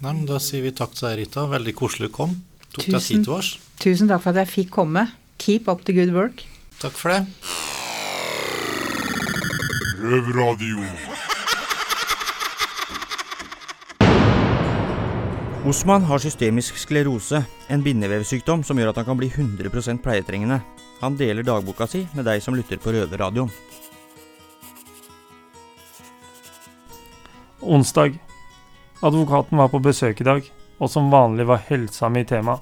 Nei, 0.00 0.14
men 0.14 0.24
Da 0.26 0.40
sier 0.42 0.64
vi 0.64 0.72
takk 0.72 0.96
til 0.96 1.10
deg, 1.10 1.20
Rita. 1.26 1.44
Veldig 1.52 1.76
koselig 1.76 2.08
du 2.08 2.16
kom. 2.16 2.34
Tok 2.72 2.84
deg 2.86 2.94
Tusen- 2.96 3.16
tid 3.20 3.28
til 3.28 3.36
oss. 3.36 3.52
Tusen 3.84 4.08
takk 4.10 4.24
for 4.24 4.32
at 4.32 4.46
jeg 4.46 4.54
fikk 4.56 4.72
komme. 4.80 5.10
Keep 5.38 5.68
up 5.68 5.84
the 5.84 5.92
good 5.92 6.14
work. 6.16 6.42
Takk 6.80 6.96
for 6.96 7.12
det. 7.12 7.26
Røverradio. 10.00 10.88
Osman 15.68 16.02
har 16.08 16.18
systemisk 16.18 16.78
sklerose, 16.80 17.42
en 17.68 17.82
bindevevsykdom 17.84 18.62
som 18.64 18.78
gjør 18.80 18.88
at 18.88 19.00
han 19.02 19.04
kan 19.10 19.18
bli 19.20 19.26
100% 19.28 19.98
pleietrengende. 20.00 20.62
Han 21.02 21.16
deler 21.18 21.44
dagboka 21.44 21.84
si 21.84 22.06
med 22.16 22.24
deg 22.24 22.40
som 22.40 22.54
lytter 22.56 22.78
på 22.80 22.94
Røverradioen. 22.94 23.50
Onsdag. 27.60 28.16
Advokaten 29.04 29.60
var 29.60 29.68
på 29.68 29.82
besøk 29.84 30.22
i 30.22 30.28
dag, 30.30 30.46
og 30.80 30.88
som 30.88 31.10
vanlig 31.12 31.44
var 31.50 31.60
helsa 31.66 32.08
mi 32.08 32.22
tema. 32.24 32.56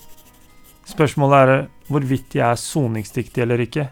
Spørsmålet 0.91 1.53
er 1.53 1.63
hvorvidt 1.87 2.35
jeg 2.41 2.47
er 2.49 2.59
soningsdyktig 2.59 3.45
eller 3.45 3.63
ikke, 3.69 3.87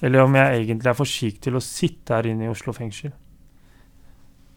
eller 0.00 0.24
om 0.24 0.40
jeg 0.40 0.62
egentlig 0.62 0.94
er 0.94 0.96
for 1.02 1.10
syk 1.10 1.42
til 1.44 1.60
å 1.60 1.64
sitte 1.66 2.16
her 2.16 2.30
inne 2.32 2.48
i 2.48 2.54
Oslo 2.54 2.72
fengsel. 2.72 3.12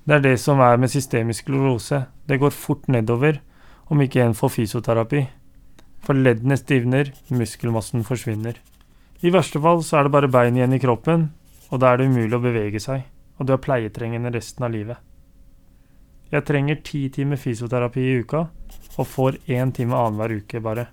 Det 0.08 0.16
er 0.16 0.24
det 0.30 0.38
som 0.40 0.64
er 0.64 0.80
med 0.80 0.96
systemisk 0.96 1.44
sklerose. 1.44 2.06
Det 2.24 2.40
går 2.40 2.56
fort 2.56 2.88
nedover 2.88 3.42
om 3.90 4.02
ikke 4.04 4.24
en 4.24 4.36
får 4.38 4.54
fysioterapi. 4.56 5.26
For 6.04 6.18
leddene 6.18 6.58
stivner, 6.60 7.12
muskelmassen 7.34 8.06
forsvinner. 8.08 8.60
I 9.26 9.34
verste 9.34 9.60
fall 9.64 9.82
så 9.84 10.00
er 10.00 10.08
det 10.08 10.14
bare 10.14 10.32
bein 10.32 10.58
igjen 10.58 10.76
i 10.78 10.82
kroppen, 10.82 11.30
og 11.72 11.82
da 11.82 11.92
er 11.92 12.00
det 12.00 12.08
umulig 12.12 12.38
å 12.38 12.44
bevege 12.44 12.82
seg, 12.84 13.04
og 13.40 13.48
du 13.48 13.56
er 13.56 13.64
pleietrengende 13.64 14.32
resten 14.36 14.68
av 14.68 14.74
livet. 14.76 15.00
Jeg 16.32 16.44
trenger 16.44 16.82
ti 16.84 17.08
timer 17.14 17.40
fysioterapi 17.40 18.04
i 18.04 18.18
uka, 18.22 18.48
og 18.98 19.08
får 19.08 19.40
én 19.48 19.72
time 19.74 19.96
annenhver 19.96 20.38
uke 20.42 20.62
bare. 20.64 20.88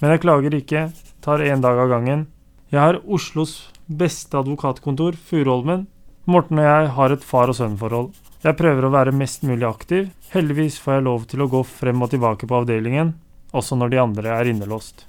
Men 0.00 0.14
jeg 0.14 0.24
klager 0.24 0.56
ikke, 0.58 0.88
tar 1.24 1.44
én 1.44 1.62
dag 1.64 1.78
av 1.80 1.90
gangen. 1.92 2.26
Jeg 2.70 2.80
har 2.80 3.00
Oslos 3.06 3.70
beste 3.88 4.36
advokatkontor, 4.36 5.16
Furuholmen. 5.16 5.86
Morten 6.26 6.60
og 6.60 6.66
jeg 6.66 6.92
har 6.96 7.12
et 7.14 7.24
far 7.24 7.52
og 7.52 7.58
sønn-forhold. 7.58 8.10
Jeg 8.44 8.58
prøver 8.58 8.84
å 8.84 8.92
være 8.92 9.12
mest 9.16 9.40
mulig 9.48 9.64
aktiv. 9.64 10.10
Heldigvis 10.34 10.76
får 10.82 10.98
jeg 10.98 11.04
lov 11.06 11.22
til 11.30 11.40
å 11.40 11.48
gå 11.48 11.62
frem 11.64 12.02
og 12.04 12.10
tilbake 12.12 12.44
på 12.44 12.58
avdelingen, 12.58 13.14
også 13.56 13.78
når 13.80 13.94
de 13.94 14.00
andre 14.02 14.34
er 14.34 14.50
innelåst. 14.50 15.06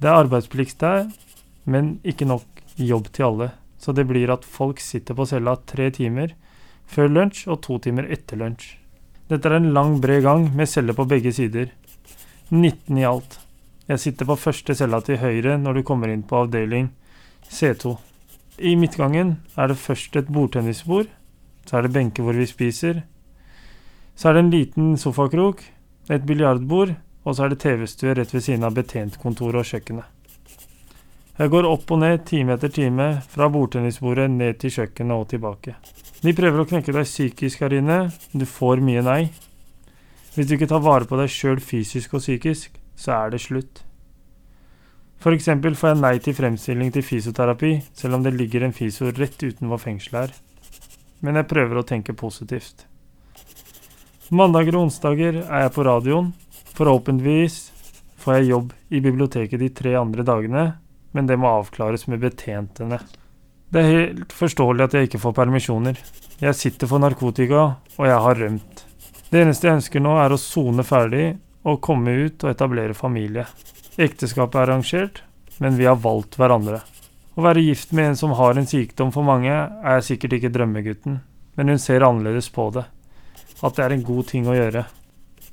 Det 0.00 0.08
er 0.08 0.22
arbeidsplikt 0.22 0.78
der, 0.80 1.10
men 1.68 1.98
ikke 2.00 2.24
nok 2.30 2.64
jobb 2.80 3.10
til 3.12 3.26
alle, 3.26 3.50
så 3.76 3.92
det 3.92 4.06
blir 4.08 4.32
at 4.32 4.48
folk 4.48 4.80
sitter 4.80 5.18
på 5.18 5.28
cella 5.28 5.58
tre 5.68 5.90
timer 5.92 6.32
før 6.88 7.12
lunsj 7.12 7.44
og 7.52 7.60
to 7.68 7.76
timer 7.84 8.08
etter 8.08 8.40
lunsj. 8.40 8.78
Dette 9.28 9.52
er 9.52 9.58
en 9.60 9.70
lang, 9.76 9.98
bred 10.00 10.24
gang 10.24 10.48
med 10.56 10.72
celler 10.72 10.96
på 10.96 11.04
begge 11.10 11.34
sider. 11.36 11.68
19 12.48 12.96
i 12.96 13.04
alt. 13.06 13.42
Jeg 13.92 14.00
sitter 14.00 14.24
på 14.24 14.40
første 14.40 14.74
cella 14.74 15.04
til 15.04 15.20
høyre 15.20 15.60
når 15.60 15.76
du 15.76 15.86
kommer 15.86 16.08
inn 16.08 16.24
på 16.24 16.46
avdeling 16.46 16.88
C2. 17.52 17.98
I 18.56 18.72
midtgangen 18.80 19.36
er 19.60 19.68
det 19.68 19.82
først 19.84 20.16
et 20.16 20.32
bordtennisbord, 20.32 21.12
så 21.70 21.78
er 21.78 21.86
det 21.86 21.94
benker 21.94 22.26
hvor 22.26 22.34
vi 22.34 22.48
spiser, 22.50 23.04
så 24.18 24.28
er 24.28 24.34
det 24.34 24.40
en 24.42 24.50
liten 24.50 24.96
sofakrok, 24.98 25.62
et 26.10 26.24
biljardbord, 26.26 26.96
og 27.22 27.36
så 27.36 27.44
er 27.44 27.52
det 27.52 27.60
TV-stue 27.62 28.16
rett 28.18 28.32
ved 28.34 28.42
siden 28.42 28.66
av 28.66 28.74
betjentkontoret 28.74 29.60
og 29.62 29.68
kjøkkenet. 29.68 30.16
Jeg 31.38 31.52
går 31.54 31.68
opp 31.70 31.92
og 31.94 32.00
ned 32.02 32.24
time 32.26 32.56
etter 32.56 32.72
time, 32.74 33.06
fra 33.30 33.46
bordtennisbordet 33.54 34.26
ned 34.34 34.58
til 34.60 34.74
kjøkkenet 34.80 35.14
og 35.14 35.30
tilbake. 35.30 35.76
De 36.24 36.34
prøver 36.36 36.64
å 36.64 36.66
knekke 36.72 36.96
deg 36.96 37.06
psykisk 37.06 37.62
her 37.62 37.78
inne, 37.78 38.00
du 38.34 38.44
får 38.50 38.82
mye 38.84 39.06
nei. 39.06 39.22
Hvis 40.34 40.50
du 40.50 40.58
ikke 40.58 40.68
tar 40.74 40.82
vare 40.82 41.06
på 41.06 41.22
deg 41.22 41.30
sjøl 41.30 41.62
fysisk 41.62 42.18
og 42.18 42.26
psykisk, 42.26 42.74
så 42.98 43.14
er 43.22 43.32
det 43.32 43.44
slutt. 43.46 43.84
For 45.22 45.36
eksempel 45.36 45.78
får 45.78 45.94
jeg 45.94 46.02
nei 46.02 46.14
til 46.18 46.34
fremstilling 46.34 46.92
til 46.92 47.06
fysioterapi, 47.06 47.76
selv 47.94 48.18
om 48.18 48.26
det 48.26 48.34
ligger 48.34 48.66
en 48.66 48.76
fysio 48.76 49.14
rett 49.14 49.38
utenfor 49.38 49.86
fengselet 49.86 50.26
her. 50.26 50.38
Men 51.20 51.36
jeg 51.40 51.50
prøver 51.50 51.80
å 51.80 51.86
tenke 51.86 52.16
positivt. 52.16 52.86
Mandager 54.30 54.76
og 54.78 54.86
onsdager 54.86 55.42
er 55.42 55.64
jeg 55.66 55.74
på 55.74 55.84
radioen. 55.84 56.30
Forhåpentligvis 56.76 57.58
får 58.20 58.36
jeg 58.38 58.50
jobb 58.52 58.74
i 58.94 59.00
biblioteket 59.02 59.60
de 59.60 59.70
tre 59.74 59.96
andre 59.98 60.24
dagene, 60.26 60.64
men 61.12 61.26
det 61.26 61.38
må 61.40 61.50
avklares 61.50 62.06
med 62.08 62.22
betjentene. 62.22 63.00
Det 63.70 63.82
er 63.82 63.90
helt 63.90 64.34
forståelig 64.34 64.86
at 64.86 64.94
jeg 64.96 65.08
ikke 65.08 65.22
får 65.22 65.34
permisjoner. 65.36 65.98
Jeg 66.40 66.58
sitter 66.58 66.90
for 66.90 67.02
narkotika, 67.02 67.64
og 67.98 68.06
jeg 68.08 68.22
har 68.26 68.40
rømt. 68.44 68.84
Det 69.30 69.42
eneste 69.44 69.68
jeg 69.68 69.78
ønsker 69.78 70.02
nå, 70.02 70.16
er 70.18 70.34
å 70.34 70.40
sone 70.40 70.82
ferdig 70.86 71.26
og 71.66 71.82
komme 71.84 72.14
ut 72.26 72.46
og 72.46 72.50
etablere 72.50 72.96
familie. 72.98 73.44
Ekteskapet 74.00 74.58
er 74.58 74.64
arrangert, 74.64 75.20
men 75.62 75.76
vi 75.78 75.86
har 75.86 76.00
valgt 76.00 76.38
hverandre. 76.40 76.80
Å 77.38 77.44
være 77.44 77.62
gift 77.62 77.92
med 77.94 78.10
en 78.10 78.18
som 78.18 78.34
har 78.38 78.58
en 78.58 78.66
sykdom 78.66 79.12
for 79.14 79.26
mange, 79.26 79.52
er 79.52 80.02
sikkert 80.06 80.38
ikke 80.38 80.50
drømmegutten, 80.54 81.20
men 81.56 81.70
hun 81.70 81.78
ser 81.78 82.06
annerledes 82.06 82.50
på 82.54 82.70
det. 82.74 82.86
At 83.62 83.76
det 83.76 83.84
er 83.84 83.94
en 83.94 84.06
god 84.06 84.30
ting 84.32 84.48
å 84.50 84.56
gjøre. 84.56 84.86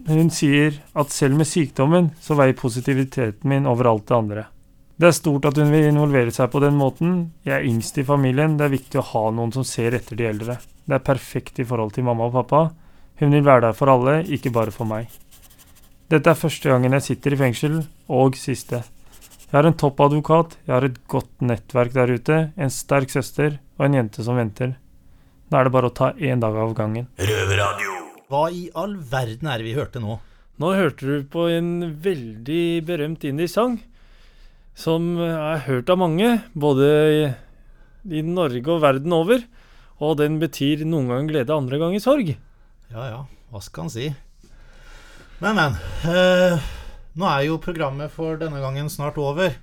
Hun 0.08 0.30
sier 0.34 0.78
at 0.98 1.14
selv 1.14 1.38
med 1.40 1.50
sykdommen, 1.50 2.12
så 2.22 2.38
veier 2.38 2.58
positiviteten 2.58 3.50
min 3.50 3.70
over 3.70 3.92
alt 3.92 4.08
det 4.10 4.18
andre. 4.18 4.46
Det 4.98 5.12
er 5.12 5.14
stort 5.14 5.46
at 5.46 5.58
hun 5.62 5.70
vil 5.70 5.92
involvere 5.92 6.34
seg 6.34 6.50
på 6.50 6.62
den 6.64 6.78
måten. 6.78 7.18
Jeg 7.46 7.60
er 7.60 7.70
yngst 7.70 8.00
i 8.02 8.06
familien, 8.06 8.56
det 8.58 8.66
er 8.66 8.74
viktig 8.74 9.02
å 9.02 9.08
ha 9.12 9.24
noen 9.30 9.54
som 9.54 9.66
ser 9.68 9.94
etter 9.94 10.18
de 10.18 10.26
eldre. 10.26 10.58
Det 10.88 10.98
er 10.98 11.06
perfekt 11.06 11.62
i 11.62 11.66
forhold 11.68 11.94
til 11.94 12.08
mamma 12.08 12.30
og 12.30 12.38
pappa. 12.40 12.62
Hun 13.22 13.34
vil 13.34 13.46
være 13.46 13.68
der 13.68 13.78
for 13.78 13.94
alle, 13.94 14.24
ikke 14.26 14.54
bare 14.54 14.74
for 14.74 14.90
meg. 14.90 15.10
Dette 16.10 16.32
er 16.32 16.40
første 16.40 16.72
gangen 16.72 16.96
jeg 16.98 17.06
sitter 17.12 17.36
i 17.36 17.42
fengsel, 17.42 17.82
og 18.10 18.38
siste. 18.40 18.82
Jeg 19.48 19.62
har 19.62 19.68
en 19.70 19.78
toppadvokat, 19.80 20.58
jeg 20.68 20.74
har 20.76 20.84
et 20.84 20.98
godt 21.08 21.30
nettverk 21.40 21.94
der 21.96 22.10
ute, 22.12 22.38
en 22.60 22.72
sterk 22.74 23.14
søster 23.14 23.54
og 23.78 23.86
en 23.86 23.94
jente 23.96 24.24
som 24.26 24.36
venter. 24.36 24.74
Da 25.48 25.62
er 25.62 25.70
det 25.70 25.72
bare 25.72 25.88
å 25.88 25.94
ta 25.96 26.10
én 26.20 26.42
dag 26.44 26.58
av 26.60 26.74
gangen. 26.76 27.06
Hva 28.28 28.42
i 28.52 28.66
all 28.76 28.98
verden 29.00 29.48
er 29.48 29.62
det 29.62 29.68
vi 29.70 29.76
hørte 29.78 30.02
nå? 30.04 30.18
Nå 30.60 30.72
hørte 30.76 31.08
du 31.08 31.30
på 31.32 31.46
en 31.54 31.70
veldig 32.04 32.64
berømt 32.90 33.24
indie-sang, 33.30 33.78
som 34.76 35.14
er 35.24 35.64
hørt 35.64 35.94
av 35.96 36.02
mange, 36.02 36.42
både 36.52 36.90
i, 38.04 38.24
Norge 38.28 38.68
og 38.74 38.84
verden 38.84 39.16
over. 39.16 39.46
Og 40.04 40.18
den 40.20 40.42
betyr 40.42 40.84
noen 40.84 41.08
ganger 41.08 41.32
glede, 41.32 41.56
andre 41.56 41.80
ganger 41.80 42.04
sorg. 42.04 42.34
Ja 42.92 43.08
ja, 43.14 43.24
hva 43.54 43.64
skal 43.64 43.88
han 43.88 43.96
si? 43.96 44.10
Men, 45.40 45.56
men. 45.56 45.80
Eh, 46.04 46.68
nå 47.18 47.26
er 47.30 47.48
jo 47.48 47.62
programmet 47.62 48.14
for 48.14 48.38
denne 48.40 48.62
gangen 48.62 48.90
snart 48.94 49.18
over. 49.22 49.56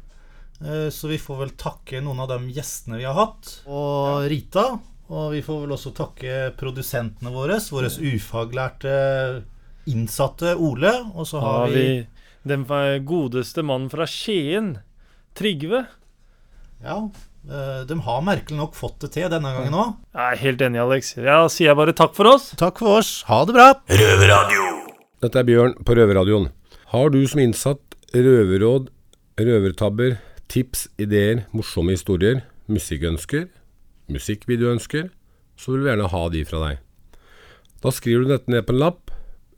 Eh, 0.62 0.88
så 0.90 1.10
vi 1.10 1.18
får 1.20 1.40
vel 1.42 1.54
takke 1.58 2.00
noen 2.02 2.24
av 2.24 2.32
de 2.32 2.54
gjestene 2.56 2.98
vi 3.00 3.06
har 3.06 3.16
hatt. 3.18 3.60
Og 3.66 4.26
Rita. 4.30 4.68
Og 5.12 5.34
vi 5.34 5.42
får 5.44 5.64
vel 5.66 5.74
også 5.76 5.92
takke 5.96 6.38
produsentene 6.58 7.32
våre. 7.34 7.58
Våre 7.70 7.90
ufaglærte 7.92 8.94
innsatte 9.90 10.54
Ole. 10.56 10.94
Og 11.14 11.28
så 11.28 11.42
har 11.44 11.68
vi 11.74 12.06
den 12.44 12.64
godeste 13.04 13.64
mannen 13.64 13.90
fra 13.92 14.08
Skien, 14.08 14.78
Trygve. 15.34 15.84
Ja, 16.84 16.98
eh, 17.48 17.84
de 17.88 18.00
har 18.06 18.24
merkelig 18.24 18.58
nok 18.58 18.74
fått 18.78 18.98
det 19.04 19.14
til 19.16 19.30
denne 19.32 19.52
gangen 19.56 19.76
òg. 19.78 19.94
Jeg 20.14 20.24
er 20.24 20.42
helt 20.42 20.66
enig, 20.66 20.82
Alex. 20.82 21.14
Ja, 21.16 21.38
sier 21.52 21.72
jeg 21.72 21.80
bare 21.80 21.96
takk 21.96 22.16
for 22.16 22.34
oss. 22.34 22.50
Takk 22.60 22.82
for 22.82 23.00
oss. 23.00 23.16
Ha 23.28 23.44
det 23.48 23.56
bra. 23.56 23.70
Dette 25.24 25.40
er 25.40 25.48
Bjørn 25.48 25.78
på 25.84 25.96
Røverradioen. 25.96 26.50
Har 26.92 27.10
du 27.10 27.22
som 27.26 27.40
innsatt 27.40 27.94
røverråd, 28.12 28.90
røvertabber, 29.40 30.18
tips, 30.52 30.86
ideer, 31.00 31.46
morsomme 31.56 31.94
historier, 31.96 32.42
musikkønsker, 32.68 33.46
musikkvideoønsker, 34.12 35.08
så 35.56 35.72
vil 35.72 35.84
vi 35.84 35.90
gjerne 35.90 36.10
ha 36.12 36.24
de 36.34 36.42
fra 36.48 36.60
deg. 36.66 36.82
Da 37.80 37.92
skriver 37.92 38.24
du 38.24 38.34
dette 38.34 38.52
ned 38.52 38.66
på 38.68 38.74
en 38.74 38.82
lapp, 38.82 39.14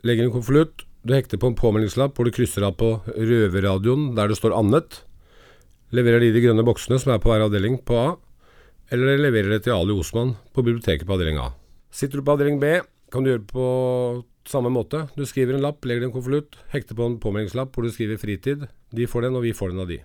legger 0.06 0.26
en 0.26 0.34
konvolutt, 0.34 0.86
du 1.06 1.14
hekter 1.14 1.38
på 1.38 1.50
en 1.50 1.58
påmeldingslapp 1.58 2.16
hvor 2.16 2.26
du 2.26 2.34
krysser 2.34 2.64
av 2.66 2.74
på 2.80 2.88
Røverradioen 3.06 4.16
der 4.16 4.30
det 4.30 4.38
står 4.38 4.54
'annet', 4.56 5.02
leverer 5.94 6.20
de 6.20 6.32
de 6.34 6.42
grønne 6.42 6.64
boksene 6.66 6.98
som 6.98 7.12
er 7.14 7.20
på 7.22 7.30
hver 7.30 7.46
avdeling 7.46 7.78
på 7.86 7.94
A, 7.94 8.16
eller 8.90 9.18
leverer 9.18 9.50
det 9.54 9.64
til 9.64 9.74
Ali 9.74 9.94
Osman 9.94 10.34
på 10.54 10.62
biblioteket 10.62 11.06
på 11.06 11.14
avdeling 11.14 11.38
A. 11.38 11.54
Sitter 11.90 12.18
du 12.18 12.22
på 12.26 12.34
avdeling 12.34 12.58
B, 12.58 12.80
kan 13.10 13.22
du 13.22 13.30
gjøre 13.30 13.46
på 13.46 13.66
samme 14.50 14.70
måte. 14.72 15.06
Du 15.16 15.24
skriver 15.28 15.56
en 15.56 15.64
lapp, 15.64 15.84
legger 15.84 16.04
det 16.04 16.08
i 16.08 16.10
en 16.10 16.16
konvolutt, 16.16 16.58
hekter 16.72 16.98
på 16.98 17.06
en 17.06 17.20
påmeldingslapp 17.22 17.74
hvor 17.74 17.86
du 17.86 17.92
skriver 17.94 18.20
'fritid'. 18.20 18.68
De 18.94 19.06
får 19.06 19.26
den, 19.26 19.36
og 19.36 19.42
vi 19.42 19.52
får 19.52 19.74
den 19.74 19.80
av 19.80 19.88
de. 19.88 20.02